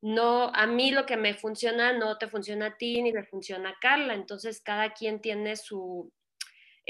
No, 0.00 0.50
a 0.54 0.66
mí 0.66 0.92
lo 0.92 1.04
que 1.04 1.18
me 1.18 1.34
funciona 1.34 1.92
no 1.92 2.16
te 2.16 2.26
funciona 2.26 2.68
a 2.68 2.76
ti 2.78 3.02
ni 3.02 3.12
le 3.12 3.24
funciona 3.24 3.68
a 3.68 3.78
Carla, 3.82 4.14
entonces 4.14 4.62
cada 4.62 4.94
quien 4.94 5.20
tiene 5.20 5.56
su, 5.56 6.10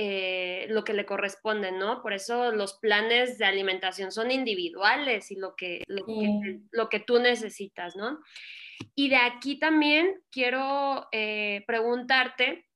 eh, 0.03 0.65
lo 0.71 0.83
que 0.83 0.95
le 0.95 1.05
corresponde, 1.05 1.73
¿no? 1.73 2.01
Por 2.01 2.15
eso 2.15 2.53
los 2.53 2.79
planes 2.79 3.37
de 3.37 3.45
alimentación 3.45 4.13
son 4.13 4.31
individuales 4.31 5.31
y 5.31 5.37
lo 5.37 5.55
que, 5.55 5.85
lo, 5.89 6.89
que, 6.89 7.01
tú 7.01 7.19
necesitas, 7.19 7.97
¿no? 7.97 8.19
Y 8.95 9.11
de 9.11 9.17
aquí 9.17 9.59
también 9.59 10.23
quiero 10.31 11.07
eh, 11.13 11.65
preguntarte 11.67 12.67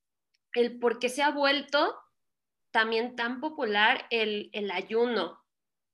el 0.53 0.77
por 0.77 0.99
qué 0.99 1.09
se 1.09 1.23
ha 1.23 1.31
vuelto 1.31 1.95
también 2.69 3.15
tan 3.15 3.39
popular 3.41 4.05
el, 4.11 4.51
el, 4.53 4.69
ayuno. 4.69 5.39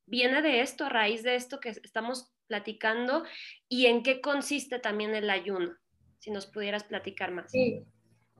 ¿Viene 0.06 0.42
de 0.42 0.60
esto, 0.60 0.88
a 0.88 0.90
raíz 0.90 1.24
de 1.24 1.36
esto 1.36 1.62
que 1.62 1.70
estamos 1.70 2.34
platicando? 2.48 3.24
¿Y 3.70 3.86
en 3.86 4.04
qué 4.04 4.20
consiste 4.20 4.80
también 4.80 5.16
el 5.16 5.30
ayuno? 5.30 5.78
Si 6.20 6.30
nos 6.30 6.46
pudieras 6.46 6.84
platicar 6.84 7.32
más. 7.32 7.54
Sí, 7.54 7.86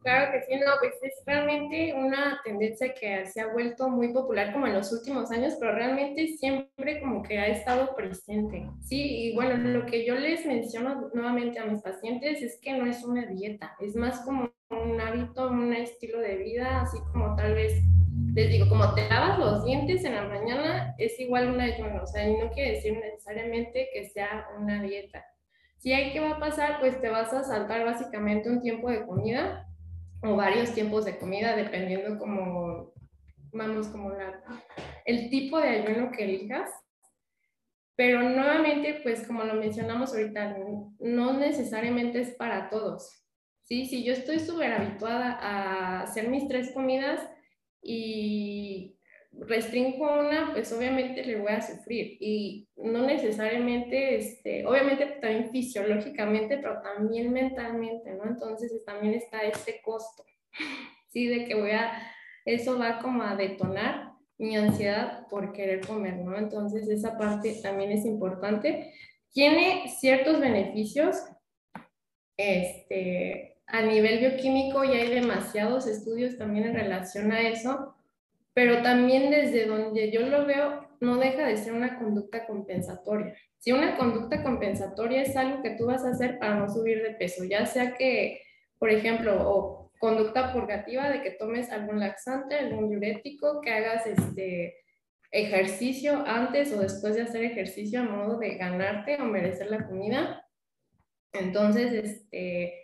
Claro 0.04 0.32
que 0.32 0.42
sí, 0.42 0.60
no, 0.60 0.72
pues 0.80 0.94
es 1.04 1.14
realmente 1.28 1.94
una 1.94 2.42
tendencia 2.44 2.92
que 2.92 3.24
se 3.28 3.40
ha 3.40 3.54
vuelto 3.54 3.88
muy 3.88 4.12
popular 4.12 4.52
como 4.52 4.66
en 4.66 4.74
los 4.74 4.92
últimos 4.92 5.30
años, 5.32 5.56
pero 5.60 5.76
realmente 5.76 6.28
siempre 6.28 7.00
como 7.00 7.22
que 7.22 7.38
ha 7.38 7.48
estado 7.48 7.96
presente. 7.96 8.68
Sí, 8.82 9.28
y 9.28 9.36
bueno, 9.36 9.58
lo 9.58 9.86
que 9.86 10.04
yo 10.04 10.16
les 10.16 10.44
menciono 10.48 11.12
nuevamente 11.14 11.60
a 11.60 11.66
mis 11.66 11.84
pacientes 11.84 12.42
es 12.42 12.60
que 12.60 12.74
no 12.74 12.88
es 12.88 13.04
una 13.04 13.28
dieta, 13.28 13.76
es 13.80 13.96
más 13.96 14.22
como 14.22 14.50
un 14.72 15.00
hábito, 15.00 15.50
un 15.50 15.72
estilo 15.72 16.20
de 16.20 16.38
vida, 16.38 16.82
así 16.82 16.98
como 17.12 17.36
tal 17.36 17.54
vez, 17.54 17.84
les 18.34 18.50
digo, 18.50 18.70
como 18.70 18.96
te 18.96 19.08
lavas 19.08 19.38
los 19.38 19.66
dientes 19.66 20.04
en 20.04 20.16
la 20.16 20.24
mañana, 20.24 20.96
es 20.98 21.20
igual 21.20 21.52
una 21.52 21.66
ayuno, 21.66 22.02
o 22.02 22.08
sea, 22.08 22.28
y 22.28 22.38
no 22.38 22.50
quiere 22.50 22.72
decir 22.72 22.98
necesariamente 22.98 23.90
que 23.94 24.10
sea 24.10 24.48
una 24.58 24.82
dieta. 24.82 25.24
Si 25.78 25.94
hay 25.94 26.12
que 26.12 26.20
va 26.22 26.32
a 26.32 26.40
pasar, 26.40 26.80
pues 26.80 27.00
te 27.02 27.10
vas 27.10 27.32
a 27.34 27.44
saltar 27.44 27.86
básicamente 27.86 28.50
un 28.50 28.62
tiempo 28.62 28.90
de 28.90 29.06
comida 29.06 29.68
o 30.24 30.36
varios 30.36 30.74
tiempos 30.74 31.06
de 31.06 31.18
comida, 31.18 31.56
dependiendo 31.56 32.20
como, 32.20 32.94
vamos, 33.52 33.88
como 33.88 34.10
la, 34.12 34.42
el 35.06 35.30
tipo 35.30 35.60
de 35.60 35.70
ayuno 35.70 36.12
que 36.12 36.24
elijas. 36.24 36.70
Pero 37.96 38.22
nuevamente, 38.22 39.00
pues 39.04 39.28
como 39.28 39.44
lo 39.44 39.56
mencionamos 39.56 40.14
ahorita, 40.14 40.58
no 41.00 41.34
necesariamente 41.34 42.22
es 42.22 42.32
para 42.36 42.70
todos. 42.70 43.26
¿sí? 43.64 43.86
Si 43.86 44.04
yo 44.04 44.14
estoy 44.14 44.40
súper 44.40 44.74
habituada 44.74 45.38
a 45.40 46.02
hacer 46.02 46.30
mis 46.30 46.48
tres 46.48 46.72
comidas 46.74 47.22
y 47.82 48.98
restringo 49.32 50.20
una, 50.20 50.52
pues 50.54 50.72
obviamente 50.74 51.24
le 51.24 51.40
voy 51.40 51.52
a 51.52 51.62
sufrir 51.62 52.18
y 52.20 52.68
no 52.76 53.06
necesariamente, 53.06 54.18
este, 54.18 54.66
obviamente 54.66 55.06
también 55.22 55.50
fisiológicamente, 55.52 56.58
pero 56.58 56.82
también 56.82 57.32
mentalmente, 57.32 58.12
¿no? 58.14 58.26
Entonces 58.26 58.84
también 58.86 59.14
está 59.14 59.42
este 59.44 59.82
costo, 59.82 60.24
¿sí? 61.10 61.28
De 61.28 61.46
que 61.46 61.56
voy 61.56 61.72
a, 61.72 61.92
eso 62.46 62.78
va 62.78 63.00
como 63.00 63.24
a 63.24 63.36
detonar 63.36 64.12
mi 64.38 64.58
ansiedad 64.58 65.28
por 65.28 65.54
querer 65.54 65.86
comer, 65.86 66.18
¿no? 66.18 66.38
Entonces 66.38 66.90
esa 66.90 67.18
parte 67.18 67.60
también 67.62 67.92
es 67.92 68.06
importante. 68.06 68.94
Tiene 69.32 69.88
ciertos 69.88 70.40
beneficios, 70.40 71.16
este, 72.38 73.52
a 73.68 73.82
nivel 73.82 74.20
bioquímico 74.20 74.84
y 74.84 74.90
hay 74.90 75.10
demasiados 75.10 75.88
estudios 75.88 76.38
también 76.38 76.66
en 76.66 76.76
relación 76.76 77.32
a 77.32 77.42
eso, 77.42 77.96
pero 78.54 78.82
también 78.82 79.32
desde 79.32 79.66
donde 79.66 80.12
yo 80.12 80.22
lo 80.22 80.46
veo, 80.46 80.88
no 81.00 81.18
deja 81.18 81.46
de 81.46 81.58
ser 81.58 81.74
una 81.74 81.98
conducta 81.98 82.46
compensatoria. 82.46 83.36
Si 83.58 83.72
una 83.72 83.98
conducta 83.98 84.44
compensatoria 84.44 85.22
es 85.22 85.36
algo 85.36 85.62
que 85.64 85.72
tú 85.72 85.86
vas 85.86 86.06
a 86.06 86.10
hacer 86.10 86.38
para 86.40 86.56
no 86.56 86.68
subir 86.68 87.02
de 87.02 87.12
peso, 87.12 87.44
ya 87.44 87.66
sea 87.66 87.94
que, 87.94 88.42
por 88.78 88.90
ejemplo, 88.90 89.38
o 89.50 89.92
conducta 90.00 90.52
purgativa 90.52 91.10
de 91.10 91.22
que 91.22 91.32
tomes 91.32 91.72
algún 91.72 92.00
laxante, 92.00 92.56
algún 92.56 92.90
diurético, 92.90 93.62
que 93.62 93.72
hagas 93.72 94.08
este 94.08 94.78
ejercicio 95.32 96.24
antes 96.26 96.74
o 96.74 96.80
después 96.80 97.16
de 97.16 97.22
hacer 97.22 97.44
ejercicio 97.44 98.02
a 98.02 98.04
modo 98.04 98.38
de 98.38 98.56
ganarte 98.56 99.22
o 99.22 99.26
merecer 99.26 99.70
la 99.70 99.88
comida. 99.88 100.46
Entonces, 101.34 101.94
este, 101.94 102.81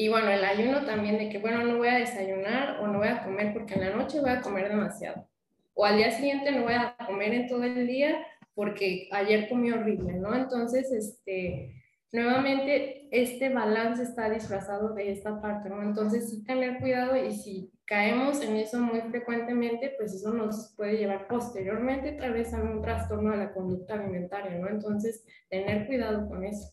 y 0.00 0.08
bueno, 0.08 0.30
el 0.30 0.42
ayuno 0.42 0.86
también 0.86 1.18
de 1.18 1.28
que, 1.28 1.36
bueno, 1.36 1.62
no 1.62 1.76
voy 1.76 1.88
a 1.88 1.98
desayunar 1.98 2.80
o 2.80 2.86
no 2.86 3.00
voy 3.00 3.08
a 3.08 3.22
comer 3.22 3.52
porque 3.52 3.74
en 3.74 3.80
la 3.80 3.90
noche 3.94 4.22
voy 4.22 4.30
a 4.30 4.40
comer 4.40 4.70
demasiado. 4.70 5.28
O 5.74 5.84
al 5.84 5.98
día 5.98 6.10
siguiente 6.10 6.52
no 6.52 6.62
voy 6.62 6.72
a 6.72 6.96
comer 7.06 7.34
en 7.34 7.46
todo 7.46 7.64
el 7.64 7.86
día 7.86 8.26
porque 8.54 9.10
ayer 9.12 9.46
comí 9.50 9.70
horrible, 9.70 10.14
¿no? 10.14 10.34
Entonces, 10.34 10.90
este, 10.90 11.74
nuevamente, 12.12 13.08
este 13.10 13.50
balance 13.50 14.02
está 14.02 14.30
disfrazado 14.30 14.94
de 14.94 15.10
esta 15.12 15.38
parte, 15.42 15.68
¿no? 15.68 15.82
Entonces, 15.82 16.30
sí 16.30 16.44
tener 16.44 16.78
cuidado 16.78 17.14
y 17.22 17.32
si 17.32 17.70
caemos 17.84 18.40
en 18.40 18.56
eso 18.56 18.80
muy 18.80 19.02
frecuentemente, 19.02 19.92
pues 19.98 20.14
eso 20.14 20.32
nos 20.32 20.72
puede 20.78 20.96
llevar 20.96 21.28
posteriormente 21.28 22.12
tal 22.12 22.32
vez 22.32 22.54
a 22.54 22.62
un 22.62 22.80
trastorno 22.80 23.32
de 23.32 23.36
la 23.36 23.52
conducta 23.52 23.96
alimentaria, 23.96 24.52
¿no? 24.52 24.70
Entonces, 24.70 25.26
tener 25.50 25.86
cuidado 25.86 26.26
con 26.26 26.42
eso. 26.42 26.72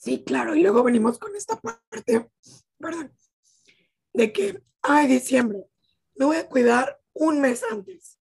Sí, 0.00 0.24
claro, 0.24 0.54
y 0.54 0.62
luego 0.62 0.82
venimos 0.82 1.18
con 1.18 1.36
esta 1.36 1.60
parte, 1.60 2.30
perdón, 2.78 3.14
de 4.14 4.32
que, 4.32 4.62
ay, 4.80 5.06
diciembre, 5.06 5.66
me 6.14 6.24
voy 6.24 6.38
a 6.38 6.48
cuidar 6.48 6.98
un 7.12 7.38
mes 7.42 7.62
antes. 7.70 8.18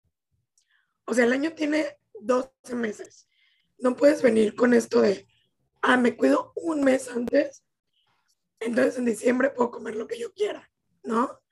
O 1.04 1.12
sea, 1.12 1.26
el 1.26 1.34
año 1.34 1.52
tiene 1.52 1.98
12 2.18 2.50
meses. 2.74 3.28
No 3.76 3.94
puedes 3.94 4.22
venir 4.22 4.56
con 4.56 4.72
esto 4.72 5.02
de, 5.02 5.28
ah, 5.82 5.98
me 5.98 6.16
cuido 6.16 6.54
un 6.56 6.82
mes 6.82 7.10
antes, 7.10 7.62
entonces 8.58 8.96
en 8.96 9.04
diciembre 9.04 9.50
puedo 9.50 9.70
comer 9.70 9.96
lo 9.96 10.06
que 10.06 10.18
yo 10.18 10.32
quiera, 10.32 10.70
¿no? 11.02 11.42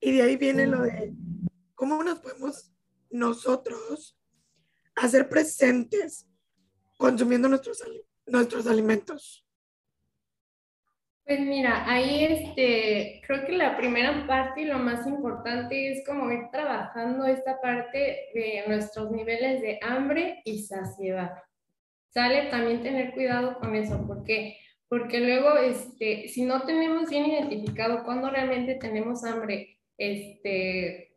Y 0.00 0.16
de 0.16 0.22
ahí 0.22 0.36
viene 0.36 0.66
lo 0.66 0.82
de 0.82 1.14
cómo 1.76 2.02
nos 2.02 2.18
podemos 2.18 2.72
nosotros 3.10 4.18
hacer 4.96 5.28
presentes 5.28 6.26
consumiendo 6.98 7.48
nuestros 7.48 7.80
alimentos 7.82 8.15
nuestros 8.26 8.66
alimentos? 8.66 9.46
Pues 11.24 11.40
mira, 11.40 11.90
ahí 11.90 12.24
este, 12.24 13.20
creo 13.26 13.44
que 13.44 13.52
la 13.52 13.76
primera 13.76 14.26
parte 14.26 14.62
y 14.62 14.64
lo 14.66 14.78
más 14.78 15.06
importante 15.06 15.90
es 15.90 16.06
como 16.06 16.30
ir 16.30 16.50
trabajando 16.52 17.26
esta 17.26 17.60
parte 17.60 18.28
de 18.32 18.64
nuestros 18.68 19.10
niveles 19.10 19.60
de 19.60 19.80
hambre 19.82 20.40
y 20.44 20.62
saciedad. 20.62 21.32
Sale 22.10 22.46
también 22.46 22.82
tener 22.82 23.12
cuidado 23.12 23.58
con 23.58 23.74
eso, 23.74 24.04
porque 24.06 24.56
porque 24.88 25.20
luego, 25.20 25.56
este, 25.58 26.28
si 26.28 26.44
no 26.44 26.62
tenemos 26.62 27.10
bien 27.10 27.26
identificado 27.26 28.04
cuándo 28.04 28.30
realmente 28.30 28.76
tenemos 28.76 29.24
hambre, 29.24 29.78
este, 29.98 31.16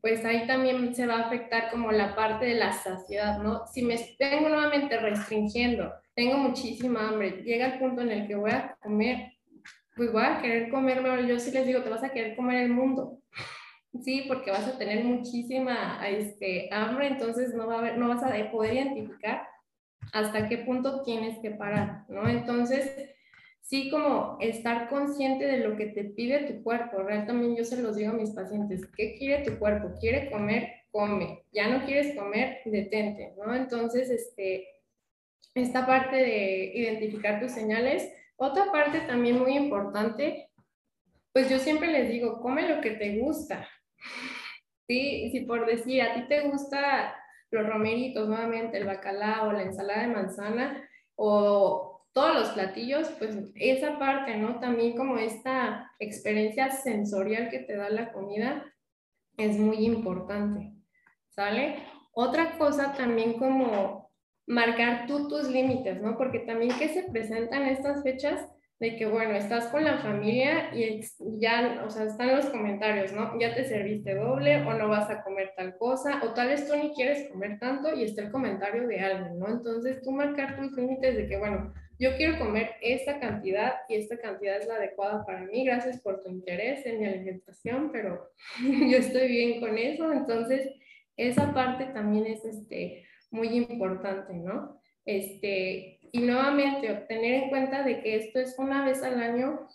pues 0.00 0.24
ahí 0.24 0.46
también 0.46 0.94
se 0.94 1.06
va 1.06 1.16
a 1.16 1.26
afectar 1.26 1.70
como 1.70 1.92
la 1.92 2.16
parte 2.16 2.46
de 2.46 2.54
la 2.54 2.72
saciedad, 2.72 3.38
¿no? 3.38 3.66
Si 3.68 3.82
me 3.82 3.96
tengo 4.18 4.48
nuevamente 4.48 4.98
restringiendo, 4.98 5.92
tengo 6.14 6.38
muchísima 6.38 7.08
hambre, 7.08 7.42
llega 7.42 7.66
el 7.66 7.78
punto 7.78 8.02
en 8.02 8.10
el 8.10 8.26
que 8.26 8.34
voy 8.34 8.50
a 8.50 8.76
comer, 8.82 9.32
pues 9.96 10.12
voy 10.12 10.22
a 10.22 10.40
querer 10.40 10.70
comerme, 10.70 11.26
yo 11.26 11.38
sí 11.38 11.50
les 11.50 11.66
digo, 11.66 11.82
te 11.82 11.90
vas 11.90 12.04
a 12.04 12.12
querer 12.12 12.36
comer 12.36 12.64
el 12.64 12.70
mundo, 12.70 13.18
sí, 14.02 14.24
porque 14.28 14.50
vas 14.50 14.66
a 14.66 14.78
tener 14.78 15.04
muchísima 15.04 16.00
este, 16.08 16.68
hambre, 16.72 17.08
entonces 17.08 17.54
no, 17.54 17.66
va 17.66 17.86
a 17.86 17.96
no 17.96 18.08
vas 18.08 18.22
a 18.22 18.50
poder 18.50 18.74
identificar 18.74 19.46
hasta 20.12 20.48
qué 20.48 20.58
punto 20.58 21.02
tienes 21.02 21.38
que 21.38 21.50
parar, 21.50 22.04
¿no? 22.08 22.28
Entonces, 22.28 23.10
sí 23.62 23.88
como 23.90 24.36
estar 24.40 24.88
consciente 24.88 25.46
de 25.46 25.58
lo 25.58 25.76
que 25.76 25.86
te 25.86 26.04
pide 26.04 26.52
tu 26.52 26.62
cuerpo. 26.62 27.02
Real 27.02 27.26
también 27.26 27.56
yo 27.56 27.64
se 27.64 27.80
los 27.80 27.96
digo 27.96 28.10
a 28.10 28.14
mis 28.14 28.30
pacientes, 28.30 28.84
¿qué 28.96 29.14
quiere 29.16 29.44
tu 29.44 29.58
cuerpo? 29.58 29.94
¿Quiere 30.00 30.30
comer? 30.30 30.68
Come. 30.90 31.44
¿Ya 31.52 31.68
no 31.68 31.84
quieres 31.86 32.16
comer? 32.16 32.58
Detente, 32.64 33.34
¿no? 33.38 33.54
Entonces, 33.54 34.10
este, 34.10 34.66
esta 35.54 35.86
parte 35.86 36.16
de 36.16 36.72
identificar 36.74 37.40
tus 37.40 37.52
señales. 37.52 38.12
Otra 38.36 38.70
parte 38.72 39.00
también 39.00 39.38
muy 39.38 39.56
importante, 39.56 40.50
pues 41.32 41.48
yo 41.50 41.58
siempre 41.58 41.88
les 41.88 42.08
digo, 42.08 42.40
come 42.40 42.68
lo 42.68 42.80
que 42.80 42.92
te 42.92 43.18
gusta. 43.18 43.68
Sí, 44.86 45.30
si 45.30 45.40
por 45.40 45.66
decir, 45.66 46.02
a 46.02 46.14
ti 46.14 46.26
te 46.28 46.48
gusta 46.48 47.14
los 47.50 47.66
romeritos, 47.66 48.28
nuevamente 48.28 48.78
el 48.78 48.86
bacalao, 48.86 49.52
la 49.52 49.62
ensalada 49.62 50.02
de 50.02 50.14
manzana 50.14 50.88
o 51.16 52.06
todos 52.12 52.34
los 52.34 52.48
platillos, 52.50 53.08
pues 53.18 53.36
esa 53.54 53.98
parte, 53.98 54.36
¿no? 54.36 54.58
También 54.58 54.96
como 54.96 55.16
esta 55.18 55.92
experiencia 56.00 56.70
sensorial 56.70 57.50
que 57.50 57.60
te 57.60 57.76
da 57.76 57.88
la 57.88 58.12
comida 58.12 58.64
es 59.36 59.58
muy 59.58 59.84
importante, 59.86 60.72
¿sale? 61.28 61.76
Otra 62.12 62.58
cosa 62.58 62.92
también 62.94 63.34
como 63.34 64.09
marcar 64.46 65.06
tú 65.06 65.28
tus 65.28 65.48
límites, 65.48 66.00
¿no? 66.00 66.16
Porque 66.16 66.40
también 66.40 66.76
que 66.78 66.88
se 66.88 67.04
presentan 67.04 67.66
estas 67.66 68.02
fechas 68.02 68.48
de 68.80 68.96
que, 68.96 69.04
bueno, 69.04 69.34
estás 69.34 69.66
con 69.66 69.84
la 69.84 69.98
familia 69.98 70.74
y 70.74 71.02
ya, 71.38 71.84
o 71.86 71.90
sea, 71.90 72.04
están 72.04 72.34
los 72.34 72.46
comentarios, 72.46 73.12
¿no? 73.12 73.38
Ya 73.38 73.54
te 73.54 73.64
serviste 73.64 74.14
doble 74.14 74.62
o 74.62 74.72
no 74.72 74.88
vas 74.88 75.10
a 75.10 75.22
comer 75.22 75.52
tal 75.54 75.76
cosa, 75.76 76.22
o 76.24 76.32
tal 76.32 76.48
vez 76.48 76.66
tú 76.66 76.74
ni 76.74 76.94
quieres 76.94 77.28
comer 77.28 77.58
tanto 77.58 77.94
y 77.94 78.04
está 78.04 78.22
el 78.22 78.30
comentario 78.30 78.88
de 78.88 79.00
alguien, 79.00 79.38
¿no? 79.38 79.48
Entonces 79.48 80.00
tú 80.02 80.12
marcar 80.12 80.56
tus 80.56 80.72
límites 80.72 81.14
de 81.14 81.28
que, 81.28 81.36
bueno, 81.36 81.74
yo 81.98 82.16
quiero 82.16 82.38
comer 82.38 82.70
esta 82.80 83.20
cantidad 83.20 83.74
y 83.86 83.96
esta 83.96 84.16
cantidad 84.16 84.56
es 84.56 84.66
la 84.66 84.76
adecuada 84.76 85.26
para 85.26 85.44
mí, 85.44 85.66
gracias 85.66 86.00
por 86.00 86.22
tu 86.22 86.30
interés 86.30 86.86
en 86.86 87.00
mi 87.00 87.06
alimentación, 87.06 87.92
pero 87.92 88.30
yo 88.62 88.96
estoy 88.96 89.28
bien 89.28 89.60
con 89.60 89.76
eso, 89.76 90.10
entonces 90.10 90.70
esa 91.18 91.52
parte 91.52 91.84
también 91.92 92.24
es 92.24 92.42
este, 92.46 93.04
muy 93.30 93.48
importante, 93.48 94.34
¿no? 94.34 94.80
Este, 95.04 95.98
y 96.12 96.20
nuevamente, 96.20 96.88
tener 97.08 97.44
en 97.44 97.48
cuenta 97.50 97.82
de 97.82 98.00
que 98.00 98.16
esto 98.16 98.40
es 98.40 98.58
una 98.58 98.84
vez 98.84 99.02
al 99.02 99.20
año 99.20 99.68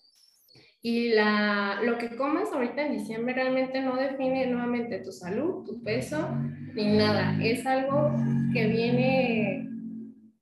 y 0.81 1.09
la, 1.09 1.79
lo 1.83 1.97
que 1.97 2.15
comas 2.15 2.51
ahorita 2.51 2.85
en 2.85 2.99
diciembre 2.99 3.33
realmente 3.33 3.81
no 3.81 3.95
define 3.95 4.45
nuevamente 4.45 4.99
tu 4.99 5.11
salud, 5.11 5.65
tu 5.65 5.81
peso, 5.83 6.29
ni 6.75 6.95
nada. 6.95 7.35
Es 7.41 7.65
algo 7.65 8.11
que 8.53 8.67
viene 8.67 9.67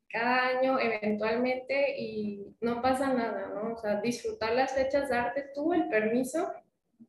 cada 0.09 0.47
año 0.47 0.79
eventualmente 0.79 1.97
y 1.97 2.55
no 2.59 2.81
pasa 2.81 3.13
nada, 3.13 3.53
¿no? 3.55 3.73
O 3.73 3.77
sea, 3.77 4.01
disfrutar 4.01 4.53
las 4.53 4.73
fechas, 4.73 5.09
darte 5.09 5.45
tú 5.55 5.73
el 5.73 5.87
permiso 5.87 6.51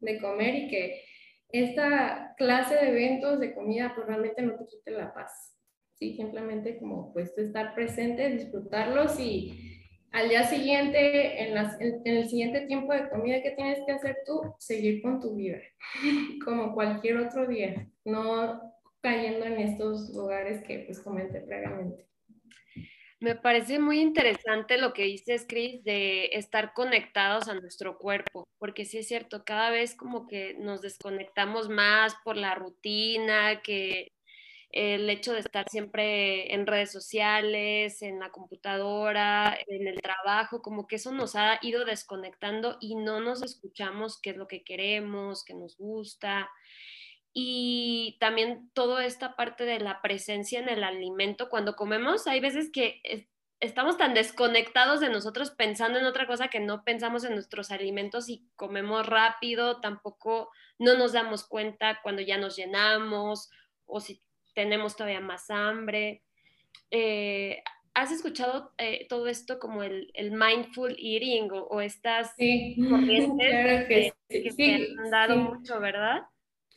de 0.01 0.21
comer 0.21 0.55
y 0.55 0.69
que 0.69 1.03
esta 1.49 2.35
clase 2.37 2.75
de 2.77 2.89
eventos 2.91 3.41
de 3.41 3.55
comida 3.55 3.93
pues 3.95 4.07
realmente 4.07 4.43
no 4.43 4.55
te 4.55 4.67
quite 4.67 4.91
la 4.93 5.13
paz. 5.13 5.54
¿Sí? 5.95 6.15
Simplemente 6.15 6.79
como 6.79 7.13
pues 7.13 7.37
estar 7.39 7.75
presente, 7.75 8.31
disfrutarlos 8.31 9.19
y 9.19 9.75
al 10.13 10.29
día 10.29 10.45
siguiente, 10.45 11.43
en, 11.43 11.57
en, 11.57 12.17
el 12.17 12.29
siguiente 12.29 12.67
tiempo 12.67 12.93
de 12.93 13.09
comida 13.09 13.43
que 13.43 13.51
tienes 13.51 13.81
que 13.85 13.93
hacer 13.93 14.19
tú, 14.25 14.55
seguir 14.59 15.03
con 15.03 15.21
tu 15.21 15.35
vida, 15.35 15.59
como 16.45 16.73
cualquier 16.73 17.17
otro 17.17 17.49
día, 17.49 17.89
no 18.05 18.61
cayendo 19.01 19.45
en 19.45 19.59
estos 19.59 20.15
lugares 20.15 20.63
que 20.63 20.81
pues 20.87 21.01
comenté 21.01 21.41
previamente. 21.41 22.07
Me 23.21 23.35
parece 23.35 23.79
muy 23.79 24.01
interesante 24.01 24.79
lo 24.79 24.93
que 24.93 25.05
dices, 25.05 25.47
Cris, 25.49 25.83
de 25.83 26.27
estar 26.33 26.75
conectados 26.75 27.49
a 27.49 27.55
nuestro 27.55 27.99
cuerpo, 27.99 28.47
porque 28.59 28.85
sí 28.85 28.99
es 28.99 29.09
cierto, 29.09 29.45
cada 29.45 29.71
vez 29.71 29.95
como 29.95 30.27
que 30.27 30.55
nos 30.59 30.83
desconectamos 30.83 31.69
más 31.69 32.15
por 32.25 32.37
la 32.37 32.55
rutina, 32.55 33.63
que 33.63 34.13
el 34.77 35.09
hecho 35.09 35.33
de 35.33 35.39
estar 35.39 35.69
siempre 35.69 36.53
en 36.53 36.67
redes 36.67 36.91
sociales, 36.91 38.03
en 38.03 38.19
la 38.19 38.31
computadora, 38.31 39.57
en 39.69 39.87
el 39.87 40.03
trabajo, 40.03 40.63
como 40.63 40.89
que 40.89 40.97
eso 40.97 41.13
nos 41.13 41.37
ha 41.37 41.61
ido 41.63 41.85
desconectando 41.85 42.77
y 42.81 42.97
no 42.97 43.21
nos 43.21 43.45
escuchamos 43.45 44.21
qué 44.21 44.31
es 44.31 44.37
lo 44.37 44.49
que 44.49 44.65
queremos, 44.65 45.45
qué 45.45 45.55
nos 45.55 45.77
gusta. 45.79 46.51
Y 47.33 48.17
también 48.19 48.69
toda 48.75 49.07
esta 49.07 49.37
parte 49.37 49.65
de 49.65 49.79
la 49.79 50.03
presencia 50.03 50.59
en 50.59 50.69
el 50.69 50.83
alimento, 50.83 51.49
cuando 51.49 51.77
comemos, 51.77 52.27
hay 52.27 52.41
veces 52.41 52.73
que 52.73 53.01
estamos 53.61 53.97
tan 53.97 54.13
desconectados 54.13 54.99
de 54.99 55.09
nosotros 55.09 55.53
pensando 55.53 56.01
en 56.01 56.05
otra 56.05 56.27
cosa 56.27 56.49
que 56.49 56.59
no 56.59 56.83
pensamos 56.83 57.23
en 57.23 57.35
nuestros 57.35 57.71
alimentos 57.71 58.29
y 58.29 58.45
comemos 58.57 59.07
rápido, 59.07 59.81
tampoco 59.81 60.51
no 60.81 60.99
nos 60.99 61.13
damos 61.13 61.47
cuenta 61.47 62.01
cuando 62.03 62.23
ya 62.23 62.39
nos 62.39 62.57
llenamos 62.57 63.51
o 63.87 64.01
si 64.01 64.21
tenemos 64.55 64.97
todavía 64.97 65.21
más 65.21 65.51
hambre. 65.51 66.23
Eh, 66.91 67.63
¿Has 67.95 68.11
escuchado 68.11 68.73
eh, 68.79 69.07
todo 69.09 69.29
esto 69.29 69.59
como 69.59 69.83
el, 69.83 70.11
el 70.15 70.33
mindful 70.33 70.97
eating 70.99 71.49
o, 71.53 71.81
estas 71.81 72.35
corrientes 72.91 73.87
que, 73.89 74.13
que, 74.57 74.89
han 74.99 75.11
dado 75.11 75.37
mucho, 75.37 75.79
verdad? 75.81 76.23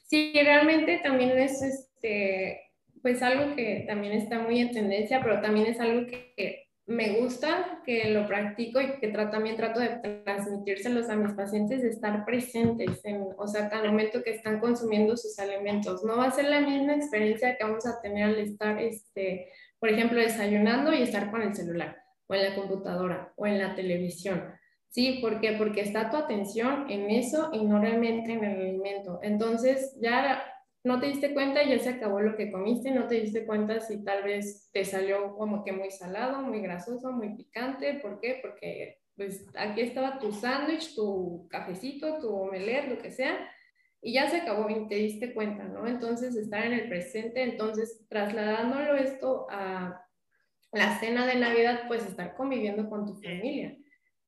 Sí, 0.03 0.31
realmente 0.33 0.99
también 0.99 1.37
es 1.37 1.61
este, 1.61 2.71
pues 3.01 3.21
algo 3.21 3.55
que 3.55 3.85
también 3.87 4.13
está 4.13 4.39
muy 4.39 4.59
en 4.59 4.71
tendencia, 4.71 5.21
pero 5.21 5.41
también 5.41 5.67
es 5.67 5.79
algo 5.79 6.05
que 6.05 6.66
me 6.87 7.19
gusta, 7.19 7.81
que 7.85 8.09
lo 8.11 8.25
practico 8.25 8.79
y 8.79 8.93
que 8.99 9.09
también 9.09 9.57
trato 9.57 9.81
de 9.81 10.21
transmitírselos 10.23 11.09
a 11.09 11.17
mis 11.17 11.33
pacientes, 11.33 11.81
de 11.81 11.89
estar 11.89 12.23
presentes, 12.23 13.03
en, 13.03 13.27
o 13.37 13.45
sea, 13.45 13.67
al 13.67 13.87
momento 13.87 14.23
que 14.23 14.31
están 14.31 14.61
consumiendo 14.61 15.17
sus 15.17 15.37
alimentos. 15.37 16.01
No 16.05 16.15
va 16.15 16.27
a 16.27 16.31
ser 16.31 16.45
la 16.45 16.61
misma 16.61 16.95
experiencia 16.95 17.57
que 17.57 17.63
vamos 17.65 17.85
a 17.85 17.99
tener 18.01 18.23
al 18.23 18.39
estar, 18.39 18.81
este, 18.81 19.49
por 19.79 19.89
ejemplo, 19.89 20.17
desayunando 20.17 20.93
y 20.93 21.01
estar 21.01 21.29
con 21.29 21.41
el 21.41 21.53
celular, 21.53 21.97
o 22.27 22.33
en 22.33 22.43
la 22.43 22.55
computadora, 22.55 23.33
o 23.35 23.45
en 23.45 23.59
la 23.59 23.75
televisión. 23.75 24.45
¿Sí? 24.87 25.19
¿Por 25.21 25.41
qué? 25.41 25.51
Porque 25.51 25.81
está 25.81 26.09
tu 26.09 26.15
atención 26.15 26.89
en 26.89 27.11
eso 27.11 27.49
y 27.51 27.65
no 27.65 27.81
realmente 27.81 28.31
en 28.31 28.45
el 28.45 28.61
alimento. 28.61 29.19
Entonces, 29.21 29.97
ya 29.99 30.41
no 30.87 30.99
te 30.99 31.07
diste 31.07 31.33
cuenta 31.33 31.61
y 31.61 31.69
ya 31.69 31.79
se 31.79 31.89
acabó 31.89 32.21
lo 32.21 32.35
que 32.35 32.51
comiste, 32.51 32.91
no 32.91 33.07
te 33.07 33.15
diste 33.15 33.45
cuenta 33.45 33.79
si 33.81 34.03
tal 34.03 34.23
vez 34.23 34.69
te 34.71 34.85
salió 34.85 35.35
como 35.35 35.63
que 35.63 35.73
muy 35.73 35.91
salado, 35.91 36.41
muy 36.41 36.61
grasoso, 36.61 37.11
muy 37.11 37.35
picante. 37.35 37.95
¿Por 37.95 38.19
qué? 38.19 38.39
Porque 38.41 38.99
pues 39.17 39.45
aquí 39.55 39.81
estaba 39.81 40.19
tu 40.19 40.31
sándwich, 40.31 40.95
tu 40.95 41.47
cafecito, 41.49 42.19
tu 42.19 42.29
omelette, 42.29 42.89
lo 42.89 42.97
que 42.99 43.11
sea, 43.11 43.49
y 44.01 44.13
ya 44.13 44.29
se 44.29 44.37
acabó 44.37 44.69
y 44.69 44.87
te 44.87 44.95
diste 44.95 45.33
cuenta, 45.33 45.63
¿no? 45.63 45.87
Entonces, 45.87 46.35
estar 46.35 46.63
en 46.65 46.73
el 46.73 46.87
presente, 46.87 47.41
entonces, 47.41 48.05
trasladándolo 48.07 48.95
esto 48.95 49.47
a 49.49 50.05
la 50.71 50.99
cena 50.99 51.25
de 51.25 51.35
Navidad, 51.35 51.81
pues 51.87 52.05
estar 52.05 52.35
conviviendo 52.35 52.89
con 52.89 53.07
tu 53.07 53.15
familia. 53.15 53.75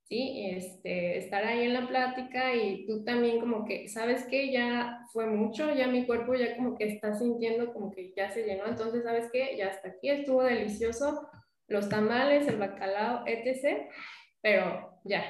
¿Sí? 0.10 0.50
Este, 0.52 1.18
estar 1.18 1.46
ahí 1.46 1.64
en 1.66 1.74
la 1.74 1.88
plática 1.88 2.56
y 2.56 2.86
tú 2.88 3.04
también 3.04 3.40
como 3.40 3.66
que, 3.66 3.88
¿sabes 3.88 4.26
qué? 4.26 4.52
Ya 4.52 5.06
fue 5.14 5.28
mucho, 5.28 5.74
ya 5.74 5.88
mi 5.88 6.06
cuerpo 6.06 6.34
ya 6.36 6.58
como 6.58 6.76
que 6.78 6.88
está 6.88 7.14
sintiendo 7.14 7.72
como 7.74 7.92
que 7.92 8.12
ya 8.18 8.30
se 8.30 8.44
llenó, 8.44 8.66
entonces, 8.68 9.04
¿sabes 9.04 9.30
qué? 9.32 9.56
Ya 9.58 9.68
hasta 9.68 9.90
aquí 9.90 10.10
estuvo 10.10 10.44
delicioso, 10.44 11.30
los 11.68 11.88
tamales, 11.88 12.48
el 12.48 12.58
bacalao, 12.58 13.24
etc., 13.28 13.88
pero 14.42 15.00
ya, 15.04 15.24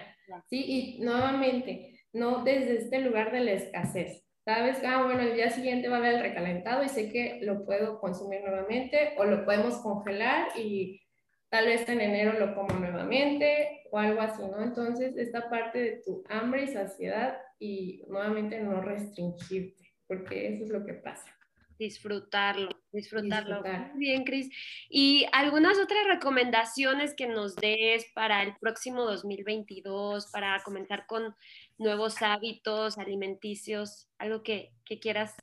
¿sí? 0.50 0.64
Y 0.68 1.02
nuevamente, 1.02 2.00
no 2.14 2.44
desde 2.44 2.78
este 2.78 3.00
lugar 3.00 3.32
de 3.32 3.42
la 3.42 3.52
escasez. 3.52 4.26
¿Sabes? 4.46 4.82
Ah, 4.84 5.04
bueno, 5.04 5.22
el 5.22 5.36
día 5.36 5.52
siguiente 5.52 5.90
va 5.90 5.98
a 5.98 6.00
haber 6.00 6.16
el 6.16 6.22
recalentado 6.22 6.84
y 6.84 6.90
sé 6.90 7.12
que 7.12 7.40
lo 7.44 7.66
puedo 7.66 8.00
consumir 8.00 8.42
nuevamente 8.42 9.14
o 9.18 9.26
lo 9.26 9.46
podemos 9.46 9.78
congelar 9.78 10.48
y 10.58 11.02
tal 11.50 11.66
vez 11.66 11.88
en 11.90 12.02
enero 12.02 12.40
lo 12.40 12.56
como 12.56 12.80
nuevamente 12.80 13.82
o 13.92 13.98
algo 13.98 14.22
así, 14.22 14.42
¿no? 14.44 14.62
Entonces, 14.62 15.18
esta 15.18 15.50
parte 15.50 15.80
de 15.80 16.02
tu 16.06 16.24
hambre 16.30 16.64
y 16.64 16.68
saciedad 16.68 17.40
y 17.60 18.04
nuevamente 18.08 18.60
no 18.62 18.82
restringirte, 18.82 19.92
porque 20.08 20.54
eso 20.54 20.64
es 20.66 20.70
lo 20.70 20.86
que 20.86 20.94
pasa. 20.94 21.36
Disfrutarlo, 21.80 22.70
disfrutarlo. 22.92 23.64
bien, 23.96 24.26
Cris. 24.26 24.50
¿Y 24.90 25.26
algunas 25.32 25.80
otras 25.80 26.06
recomendaciones 26.08 27.14
que 27.16 27.28
nos 27.28 27.56
des 27.56 28.06
para 28.14 28.44
el 28.44 28.54
próximo 28.58 29.06
2022, 29.06 30.28
para 30.28 30.62
comenzar 30.66 31.06
con 31.08 31.34
nuevos 31.78 32.22
hábitos 32.22 32.98
alimenticios? 32.98 34.10
Algo 34.18 34.44
que, 34.44 34.74
que 34.84 35.00
quieras 35.00 35.36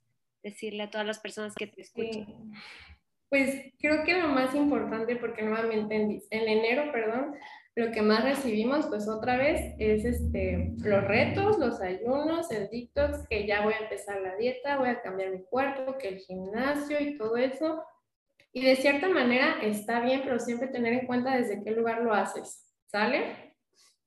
decirle 0.42 0.84
a 0.84 0.90
todas 0.90 1.06
las 1.06 1.20
personas 1.20 1.54
que 1.54 1.66
te 1.66 1.80
escuchan. 1.80 2.52
Pues 3.28 3.72
creo 3.78 4.04
que 4.04 4.14
lo 4.14 4.28
más 4.28 4.54
importante, 4.54 5.16
porque 5.16 5.42
nuevamente 5.42 5.96
en, 5.96 6.20
enero, 6.30 6.92
perdón, 6.92 7.34
lo 7.74 7.90
que 7.90 8.00
más 8.00 8.24
recibimos, 8.24 8.86
pues 8.86 9.08
otra 9.08 9.36
vez, 9.36 9.74
es 9.78 10.04
este, 10.04 10.72
los 10.78 11.04
retos, 11.04 11.58
los 11.58 11.80
ayunos, 11.80 12.50
el 12.50 12.68
detox, 12.70 13.26
que 13.28 13.46
ya 13.46 13.62
voy 13.62 13.74
a 13.74 13.84
empezar 13.84 14.20
la 14.20 14.36
dieta, 14.36 14.78
voy 14.78 14.88
a 14.88 15.02
cambiar 15.02 15.30
mi 15.30 15.42
cuerpo, 15.42 15.98
que 15.98 16.08
el 16.08 16.18
gimnasio 16.18 17.00
y 17.00 17.18
todo 17.18 17.36
eso. 17.36 17.82
Y 18.52 18.64
de 18.64 18.76
cierta 18.76 19.08
manera 19.08 19.58
está 19.62 20.00
bien, 20.00 20.22
pero 20.24 20.38
siempre 20.38 20.68
tener 20.68 20.92
en 20.94 21.06
cuenta 21.06 21.36
desde 21.36 21.62
qué 21.62 21.72
lugar 21.72 22.02
lo 22.02 22.14
haces, 22.14 22.64
¿sale? 22.86 23.45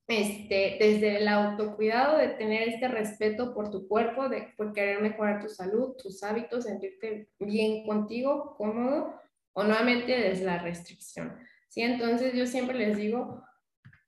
Este, 0.10 0.78
desde 0.80 1.18
el 1.18 1.28
autocuidado, 1.28 2.18
de 2.18 2.30
tener 2.30 2.68
este 2.68 2.88
respeto 2.88 3.54
por 3.54 3.70
tu 3.70 3.88
cuerpo, 3.88 4.28
de 4.28 4.54
por 4.58 4.74
querer 4.74 5.02
mejorar 5.02 5.40
tu 5.40 5.50
salud, 5.50 5.96
tus 6.02 6.24
hábitos, 6.24 6.64
sentirte 6.64 7.30
bien 7.40 7.86
contigo, 7.86 8.56
cómodo, 8.58 9.14
o 9.54 9.64
nuevamente 9.64 10.12
desde 10.18 10.46
la 10.46 10.58
restricción. 10.58 11.38
¿sí? 11.68 11.82
Entonces 11.82 12.34
yo 12.34 12.48
siempre 12.48 12.76
les 12.76 12.98
digo, 12.98 13.44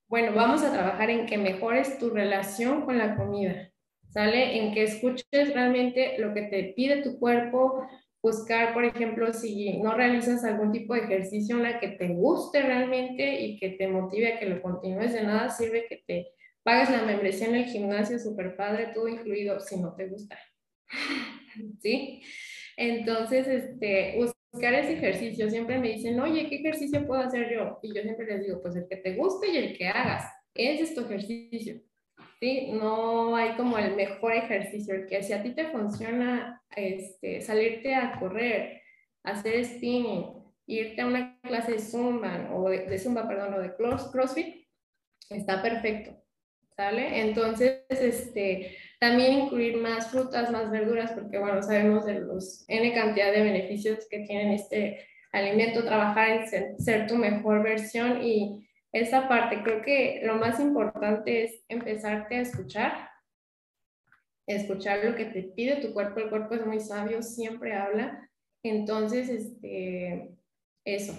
bueno, 0.07 0.33
vamos 0.33 0.63
a 0.63 0.73
trabajar 0.73 1.11
en 1.11 1.27
que 1.27 1.37
mejores 1.37 1.99
tu 1.99 2.09
relación 2.09 2.81
con 2.81 2.97
la 2.97 3.15
comida, 3.15 3.71
¿sale? 4.09 4.57
En 4.57 4.73
que 4.73 4.83
escuches 4.83 5.53
realmente 5.53 6.17
lo 6.17 6.33
que 6.33 6.41
te 6.41 6.73
pide 6.75 7.03
tu 7.03 7.19
cuerpo, 7.19 7.87
buscar, 8.21 8.73
por 8.73 8.85
ejemplo, 8.85 9.33
si 9.33 9.79
no 9.79 9.95
realizas 9.95 10.43
algún 10.43 10.71
tipo 10.71 10.93
de 10.93 11.01
ejercicio 11.01 11.57
en 11.57 11.63
la 11.63 11.79
que 11.79 11.89
te 11.89 12.09
guste 12.09 12.61
realmente 12.61 13.41
y 13.41 13.57
que 13.57 13.69
te 13.71 13.87
motive 13.87 14.33
a 14.33 14.39
que 14.39 14.45
lo 14.45 14.61
continúes, 14.61 15.13
de 15.13 15.23
nada 15.23 15.49
sirve 15.49 15.87
que 15.87 16.03
te 16.05 16.27
pagues 16.63 16.89
la 16.91 17.03
membresía 17.03 17.47
en 17.47 17.55
el 17.55 17.65
gimnasio, 17.65 18.19
super 18.19 18.55
padre, 18.55 18.91
todo 18.93 19.07
incluido, 19.07 19.59
si 19.59 19.77
no 19.77 19.95
te 19.95 20.07
gusta. 20.07 20.37
¿Sí? 21.81 22.21
Entonces, 22.77 23.47
este, 23.47 24.17
buscar 24.51 24.73
ese 24.73 24.93
ejercicio. 24.93 25.49
Siempre 25.49 25.79
me 25.79 25.89
dicen, 25.89 26.19
oye, 26.19 26.47
¿qué 26.49 26.55
ejercicio 26.57 27.05
puedo 27.05 27.21
hacer 27.21 27.51
yo? 27.53 27.79
Y 27.81 27.93
yo 27.95 28.01
siempre 28.01 28.25
les 28.25 28.45
digo, 28.45 28.61
pues 28.61 28.75
el 28.75 28.87
que 28.87 28.97
te 28.97 29.15
guste 29.15 29.51
y 29.51 29.57
el 29.57 29.77
que 29.77 29.87
hagas. 29.87 30.31
Ese 30.53 30.83
es 30.83 30.95
tu 30.95 31.01
ejercicio. 31.01 31.81
¿Sí? 32.41 32.71
No 32.73 33.35
hay 33.35 33.51
como 33.55 33.77
el 33.77 33.95
mejor 33.95 34.33
ejercicio, 34.33 35.05
que 35.07 35.23
si 35.23 35.31
a 35.31 35.43
ti 35.43 35.51
te 35.51 35.67
funciona 35.67 36.61
este, 36.75 37.39
salirte 37.41 37.93
a 37.95 38.19
correr, 38.19 38.81
hacer 39.23 39.63
spinning, 39.63 40.25
irte 40.65 41.01
a 41.01 41.05
una 41.05 41.39
clase 41.41 41.73
de 41.73 41.79
Zumba, 41.79 42.49
o 42.53 42.69
de, 42.69 42.97
Zumba, 42.97 43.27
perdón, 43.27 43.53
o 43.53 43.59
de 43.59 43.75
CrossFit, 43.75 44.65
está 45.29 45.61
perfecto, 45.61 46.17
¿sale? 46.75 47.21
Entonces, 47.21 47.83
este, 47.89 48.75
también 48.99 49.43
incluir 49.43 49.77
más 49.77 50.09
frutas, 50.09 50.49
más 50.49 50.71
verduras, 50.71 51.11
porque, 51.11 51.37
bueno, 51.37 51.61
sabemos 51.61 52.05
de 52.05 52.21
los 52.21 52.65
N 52.67 52.91
cantidad 52.93 53.31
de 53.31 53.43
beneficios 53.43 54.07
que 54.09 54.19
tienen 54.21 54.51
este 54.53 55.05
alimento, 55.31 55.85
trabajar 55.85 56.47
en 56.51 56.79
ser 56.79 57.07
tu 57.07 57.15
mejor 57.15 57.63
versión 57.63 58.23
y 58.23 58.67
esa 58.91 59.27
parte. 59.27 59.63
Creo 59.63 59.81
que 59.81 60.21
lo 60.23 60.35
más 60.35 60.59
importante 60.59 61.43
es 61.43 61.63
empezarte 61.67 62.35
a 62.35 62.41
escuchar, 62.41 63.09
escuchar 64.47 65.03
lo 65.05 65.15
que 65.15 65.25
te 65.25 65.43
pide 65.43 65.77
tu 65.77 65.93
cuerpo. 65.93 66.19
El 66.19 66.29
cuerpo 66.29 66.55
es 66.55 66.65
muy 66.65 66.79
sabio, 66.79 67.21
siempre 67.21 67.73
habla. 67.73 68.29
Entonces, 68.63 69.29
este, 69.29 70.35
eso, 70.85 71.13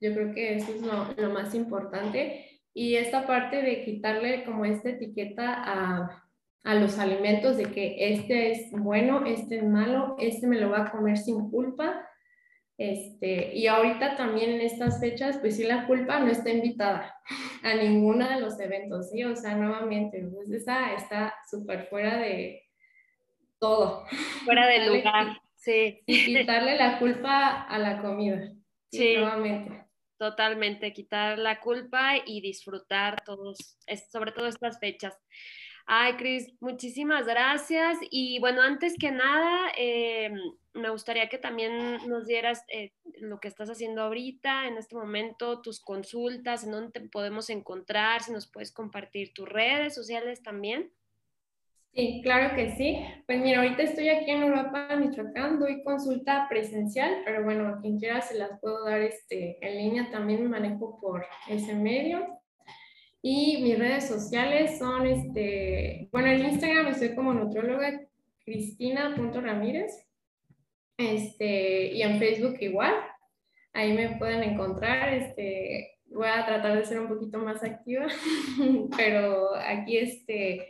yo 0.00 0.14
creo 0.14 0.34
que 0.34 0.56
eso 0.56 0.72
es 0.72 0.82
lo, 0.82 1.12
lo 1.16 1.32
más 1.32 1.54
importante. 1.54 2.60
Y 2.74 2.96
esta 2.96 3.26
parte 3.26 3.62
de 3.62 3.84
quitarle 3.84 4.44
como 4.44 4.64
esta 4.64 4.90
etiqueta 4.90 5.54
a, 5.56 6.28
a 6.64 6.74
los 6.74 6.98
alimentos 6.98 7.56
de 7.56 7.64
que 7.72 8.12
este 8.12 8.52
es 8.52 8.70
bueno, 8.72 9.24
este 9.24 9.58
es 9.58 9.64
malo, 9.64 10.16
este 10.18 10.46
me 10.46 10.60
lo 10.60 10.70
va 10.70 10.82
a 10.82 10.90
comer 10.90 11.16
sin 11.16 11.50
culpa 11.50 12.05
este, 12.78 13.54
y 13.54 13.66
ahorita 13.68 14.16
también 14.16 14.50
en 14.50 14.60
estas 14.60 15.00
fechas, 15.00 15.38
pues 15.38 15.56
sí, 15.56 15.64
la 15.64 15.86
culpa 15.86 16.18
no 16.20 16.30
está 16.30 16.50
invitada 16.50 17.14
a 17.62 17.74
ninguno 17.74 18.28
de 18.28 18.40
los 18.40 18.60
eventos, 18.60 19.10
¿sí? 19.10 19.24
O 19.24 19.34
sea, 19.34 19.54
nuevamente, 19.54 20.22
pues 20.32 20.50
esa 20.50 20.92
está 20.92 21.34
súper 21.50 21.86
fuera 21.86 22.18
de 22.18 22.62
todo. 23.58 24.04
Fuera 24.44 24.66
de 24.66 24.86
lugar, 24.86 25.40
sí. 25.54 26.02
Y 26.06 26.26
quitarle 26.26 26.76
la 26.76 26.98
culpa 26.98 27.62
a 27.62 27.78
la 27.78 28.02
comida. 28.02 28.52
Sí, 28.90 29.16
nuevamente. 29.16 29.86
Totalmente, 30.18 30.92
quitar 30.92 31.38
la 31.38 31.60
culpa 31.60 32.14
y 32.24 32.40
disfrutar 32.40 33.22
todos, 33.24 33.78
sobre 34.10 34.32
todo 34.32 34.46
estas 34.46 34.78
fechas. 34.78 35.14
Ay, 35.88 36.14
Cris, 36.14 36.52
muchísimas 36.60 37.26
gracias. 37.26 37.98
Y 38.10 38.40
bueno, 38.40 38.60
antes 38.60 38.96
que 38.98 39.12
nada, 39.12 39.70
eh, 39.78 40.30
me 40.74 40.90
gustaría 40.90 41.28
que 41.28 41.38
también 41.38 42.08
nos 42.08 42.26
dieras 42.26 42.64
eh, 42.68 42.92
lo 43.20 43.38
que 43.38 43.46
estás 43.46 43.70
haciendo 43.70 44.02
ahorita, 44.02 44.66
en 44.66 44.78
este 44.78 44.96
momento, 44.96 45.62
tus 45.62 45.80
consultas, 45.80 46.64
en 46.64 46.72
dónde 46.72 46.90
te 46.90 47.08
podemos 47.08 47.50
encontrar, 47.50 48.22
si 48.24 48.32
nos 48.32 48.50
puedes 48.50 48.72
compartir 48.72 49.32
tus 49.32 49.48
redes 49.48 49.94
sociales 49.94 50.42
también. 50.42 50.90
Sí, 51.94 52.20
claro 52.22 52.56
que 52.56 52.72
sí. 52.72 52.98
Pues 53.26 53.40
mira, 53.40 53.60
ahorita 53.62 53.84
estoy 53.84 54.08
aquí 54.08 54.32
en 54.32 54.42
Europa, 54.42 54.88
Michoacán, 54.96 55.60
doy 55.60 55.84
consulta 55.84 56.46
presencial, 56.48 57.22
pero 57.24 57.44
bueno, 57.44 57.78
quien 57.80 58.00
quiera 58.00 58.20
se 58.20 58.36
las 58.36 58.58
puedo 58.60 58.84
dar 58.84 59.00
este, 59.02 59.64
en 59.66 59.78
línea, 59.78 60.10
también 60.10 60.42
me 60.42 60.48
manejo 60.48 61.00
por 61.00 61.24
ese 61.48 61.74
medio. 61.74 62.40
Y 63.28 63.60
mis 63.60 63.76
redes 63.76 64.06
sociales 64.06 64.78
son, 64.78 65.04
este, 65.04 66.08
bueno, 66.12 66.28
en 66.28 66.44
Instagram 66.44 66.86
estoy 66.86 67.16
como 67.16 67.34
nutróloga 67.34 68.00
cristina.ramírez. 68.44 70.06
Este, 70.96 71.92
y 71.92 72.02
en 72.02 72.20
Facebook 72.20 72.56
igual. 72.60 72.94
Ahí 73.72 73.94
me 73.94 74.16
pueden 74.16 74.44
encontrar. 74.44 75.12
Este, 75.12 75.98
voy 76.04 76.28
a 76.28 76.46
tratar 76.46 76.78
de 76.78 76.84
ser 76.84 77.00
un 77.00 77.08
poquito 77.08 77.38
más 77.38 77.64
activa, 77.64 78.06
pero 78.96 79.56
aquí 79.56 79.96
este, 79.96 80.68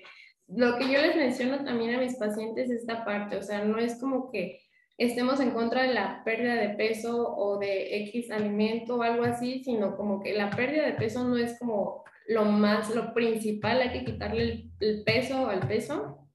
lo 0.48 0.78
que 0.78 0.90
yo 0.90 0.98
les 1.02 1.14
menciono 1.14 1.62
también 1.62 1.94
a 1.94 2.00
mis 2.00 2.16
pacientes 2.16 2.70
es 2.70 2.80
esta 2.80 3.04
parte, 3.04 3.36
o 3.36 3.42
sea, 3.42 3.66
no 3.66 3.76
es 3.76 4.00
como 4.00 4.30
que 4.30 4.62
estemos 4.96 5.40
en 5.40 5.50
contra 5.50 5.82
de 5.82 5.92
la 5.92 6.22
pérdida 6.24 6.54
de 6.54 6.70
peso 6.70 7.36
o 7.36 7.58
de 7.58 7.98
X 8.06 8.30
alimento 8.30 8.96
o 8.96 9.02
algo 9.02 9.24
así, 9.24 9.62
sino 9.62 9.94
como 9.94 10.22
que 10.22 10.32
la 10.32 10.48
pérdida 10.48 10.86
de 10.86 10.94
peso 10.94 11.22
no 11.22 11.36
es 11.36 11.58
como 11.58 12.06
lo 12.28 12.44
más, 12.44 12.94
lo 12.94 13.14
principal, 13.14 13.80
hay 13.80 13.92
que 13.92 14.04
quitarle 14.04 14.70
el, 14.80 15.02
peso 15.04 15.48
al 15.48 15.66
peso. 15.66 16.28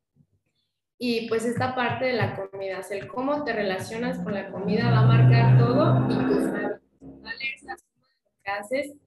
Y 0.98 1.28
pues 1.28 1.46
esta 1.46 1.74
parte 1.74 2.06
de 2.06 2.14
la 2.14 2.36
comida, 2.36 2.82
el 2.92 3.08
cómo 3.08 3.44
te 3.44 3.54
relacionas 3.54 4.20
con 4.20 4.34
la 4.34 4.52
comida 4.52 4.92
va 4.92 5.00
a 5.00 5.06
marcar 5.06 5.58
todo 5.58 6.08
y 6.10 6.14
tus 6.14 6.46
hábitos. 6.46 7.84
que 8.44 8.52
haces 8.52 8.98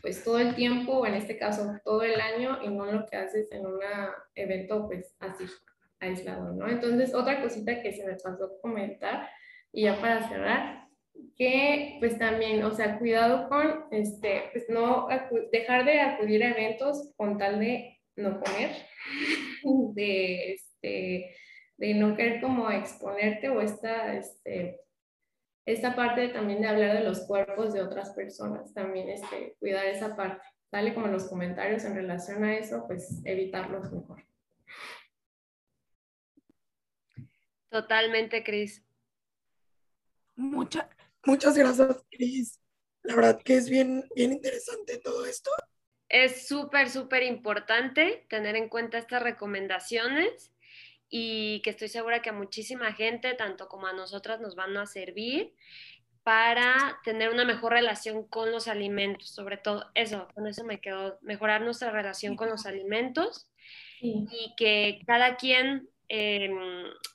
pues 0.00 0.22
todo 0.22 0.38
el 0.38 0.54
tiempo, 0.54 0.98
o 0.98 1.06
en 1.06 1.14
este 1.14 1.36
caso 1.36 1.78
todo 1.84 2.02
el 2.02 2.20
año, 2.20 2.62
y 2.62 2.68
no 2.68 2.86
lo 2.86 3.06
que 3.06 3.16
haces 3.16 3.50
en 3.50 3.66
un 3.66 3.80
evento 4.36 4.86
pues 4.86 5.16
así, 5.18 5.46
aislado, 5.98 6.52
¿no? 6.52 6.68
Entonces, 6.68 7.12
otra 7.12 7.42
cosita 7.42 7.82
que 7.82 7.92
se 7.92 8.06
me 8.06 8.14
pasó 8.14 8.52
comentar, 8.62 9.28
y 9.72 9.82
ya 9.82 10.00
para 10.00 10.28
cerrar, 10.28 10.85
que 11.36 11.96
pues 12.00 12.18
también, 12.18 12.62
o 12.64 12.72
sea, 12.72 12.98
cuidado 12.98 13.48
con, 13.48 13.84
este, 13.90 14.50
pues 14.52 14.68
no, 14.68 15.08
dejar 15.52 15.84
de 15.84 16.00
acudir 16.00 16.42
a 16.44 16.50
eventos 16.50 17.12
con 17.16 17.36
tal 17.38 17.60
de 17.60 18.00
no 18.16 18.40
comer, 18.40 18.70
de, 19.94 20.54
este, 20.54 21.36
de 21.76 21.94
no 21.94 22.16
querer 22.16 22.40
como 22.40 22.70
exponerte 22.70 23.50
o 23.50 23.60
esta, 23.60 24.14
este, 24.14 24.80
esta 25.66 25.94
parte 25.94 26.28
también 26.28 26.62
de 26.62 26.68
hablar 26.68 26.96
de 26.96 27.04
los 27.04 27.26
cuerpos 27.26 27.74
de 27.74 27.82
otras 27.82 28.10
personas, 28.14 28.72
también 28.72 29.10
este, 29.10 29.56
cuidar 29.58 29.84
esa 29.86 30.16
parte, 30.16 30.42
sale 30.70 30.94
como 30.94 31.08
los 31.08 31.28
comentarios 31.28 31.84
en 31.84 31.96
relación 31.96 32.44
a 32.44 32.56
eso, 32.56 32.84
pues 32.86 33.20
evitarlos 33.24 33.92
mejor. 33.92 34.24
Totalmente, 37.68 38.42
Cris. 38.42 38.82
Mucha, 40.36 40.88
Muchas 41.26 41.58
gracias, 41.58 42.04
Cris. 42.10 42.60
La 43.02 43.16
verdad 43.16 43.40
que 43.44 43.56
es 43.56 43.68
bien, 43.68 44.08
bien 44.14 44.32
interesante 44.32 44.98
todo 44.98 45.26
esto. 45.26 45.50
Es 46.08 46.46
súper, 46.46 46.88
súper 46.88 47.24
importante 47.24 48.26
tener 48.28 48.54
en 48.54 48.68
cuenta 48.68 48.98
estas 48.98 49.22
recomendaciones 49.22 50.52
y 51.08 51.60
que 51.62 51.70
estoy 51.70 51.88
segura 51.88 52.22
que 52.22 52.30
a 52.30 52.32
muchísima 52.32 52.92
gente, 52.92 53.34
tanto 53.34 53.68
como 53.68 53.88
a 53.88 53.92
nosotras, 53.92 54.40
nos 54.40 54.54
van 54.54 54.76
a 54.76 54.86
servir 54.86 55.52
para 56.22 57.00
tener 57.04 57.30
una 57.30 57.44
mejor 57.44 57.72
relación 57.72 58.26
con 58.26 58.50
los 58.50 58.66
alimentos, 58.66 59.30
sobre 59.30 59.56
todo 59.56 59.90
eso, 59.94 60.28
con 60.34 60.46
eso 60.46 60.64
me 60.64 60.80
quedó, 60.80 61.18
mejorar 61.22 61.60
nuestra 61.60 61.90
relación 61.90 62.36
con 62.36 62.48
los 62.48 62.66
alimentos 62.66 63.48
y 64.00 64.54
que 64.56 65.00
cada 65.06 65.36
quien 65.36 65.88
em, 66.08 66.58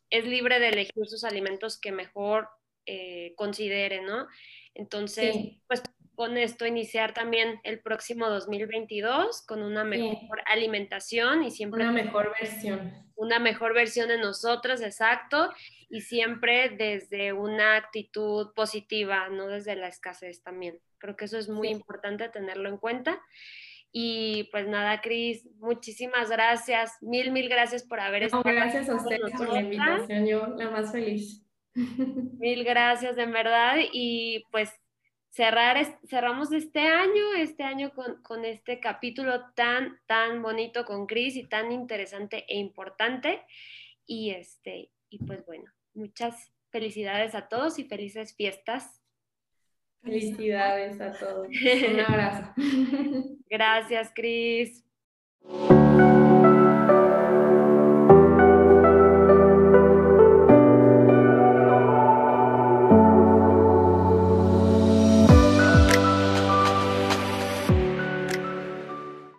es 0.09 0.25
libre 0.25 0.59
de 0.59 0.69
elegir 0.69 1.07
sus 1.07 1.23
alimentos 1.23 1.79
que 1.79 1.91
mejor 1.91 2.49
eh, 2.85 3.33
considere, 3.35 4.01
¿no? 4.01 4.27
Entonces, 4.73 5.35
pues 5.67 5.83
con 6.15 6.37
esto 6.37 6.65
iniciar 6.65 7.13
también 7.13 7.59
el 7.63 7.79
próximo 7.79 8.29
2022 8.29 9.43
con 9.47 9.63
una 9.63 9.83
mejor 9.83 10.41
alimentación 10.45 11.43
y 11.43 11.51
siempre... 11.51 11.81
Una 11.81 11.91
mejor 11.91 12.31
versión. 12.39 12.93
Una 13.15 13.39
mejor 13.39 13.73
versión 13.73 14.07
de 14.07 14.17
nosotras, 14.17 14.81
exacto, 14.81 15.51
y 15.89 16.01
siempre 16.01 16.69
desde 16.69 17.33
una 17.33 17.75
actitud 17.75 18.53
positiva, 18.53 19.29
no 19.29 19.47
desde 19.47 19.75
la 19.75 19.87
escasez 19.87 20.43
también. 20.43 20.79
Creo 20.99 21.15
que 21.15 21.25
eso 21.25 21.37
es 21.37 21.49
muy 21.49 21.69
importante 21.69 22.29
tenerlo 22.29 22.69
en 22.69 22.77
cuenta. 22.77 23.19
Y 23.91 24.47
pues 24.51 24.67
nada, 24.67 25.01
Cris, 25.01 25.47
muchísimas 25.59 26.29
gracias, 26.29 26.97
mil, 27.01 27.31
mil 27.31 27.49
gracias 27.49 27.83
por 27.83 27.99
haber 27.99 28.23
estado. 28.23 28.43
gracias 28.43 28.89
a 28.89 28.95
ustedes 28.95 29.31
por 29.35 29.49
la 29.49 29.61
invitación, 29.61 30.25
yo 30.25 30.47
la 30.55 30.69
más 30.69 30.91
feliz. 30.91 31.43
Mil 32.39 32.63
gracias, 32.63 33.17
en 33.17 33.31
verdad. 33.31 33.77
Y 33.91 34.43
pues 34.51 34.71
cerrar, 35.29 35.77
cerramos 36.07 36.51
este 36.51 36.81
año, 36.81 37.33
este 37.37 37.63
año 37.63 37.91
con, 37.93 38.21
con, 38.21 38.45
este 38.45 38.79
capítulo 38.79 39.51
tan, 39.55 39.99
tan 40.05 40.41
bonito 40.41 40.85
con 40.85 41.07
Cris 41.07 41.35
y 41.35 41.47
tan 41.47 41.71
interesante 41.71 42.45
e 42.47 42.57
importante. 42.57 43.41
Y, 44.05 44.31
este, 44.31 44.91
y 45.09 45.23
pues 45.23 45.45
bueno, 45.45 45.71
muchas 45.93 46.51
felicidades 46.69 47.35
a 47.35 47.47
todos 47.47 47.79
y 47.79 47.85
felices 47.85 48.35
fiestas. 48.35 49.01
Felicidades 50.01 50.99
a 50.99 51.13
todos. 51.13 51.47
Un 51.93 51.99
abrazo. 51.99 52.53
Gracias, 53.49 54.11
Cris. 54.15 54.83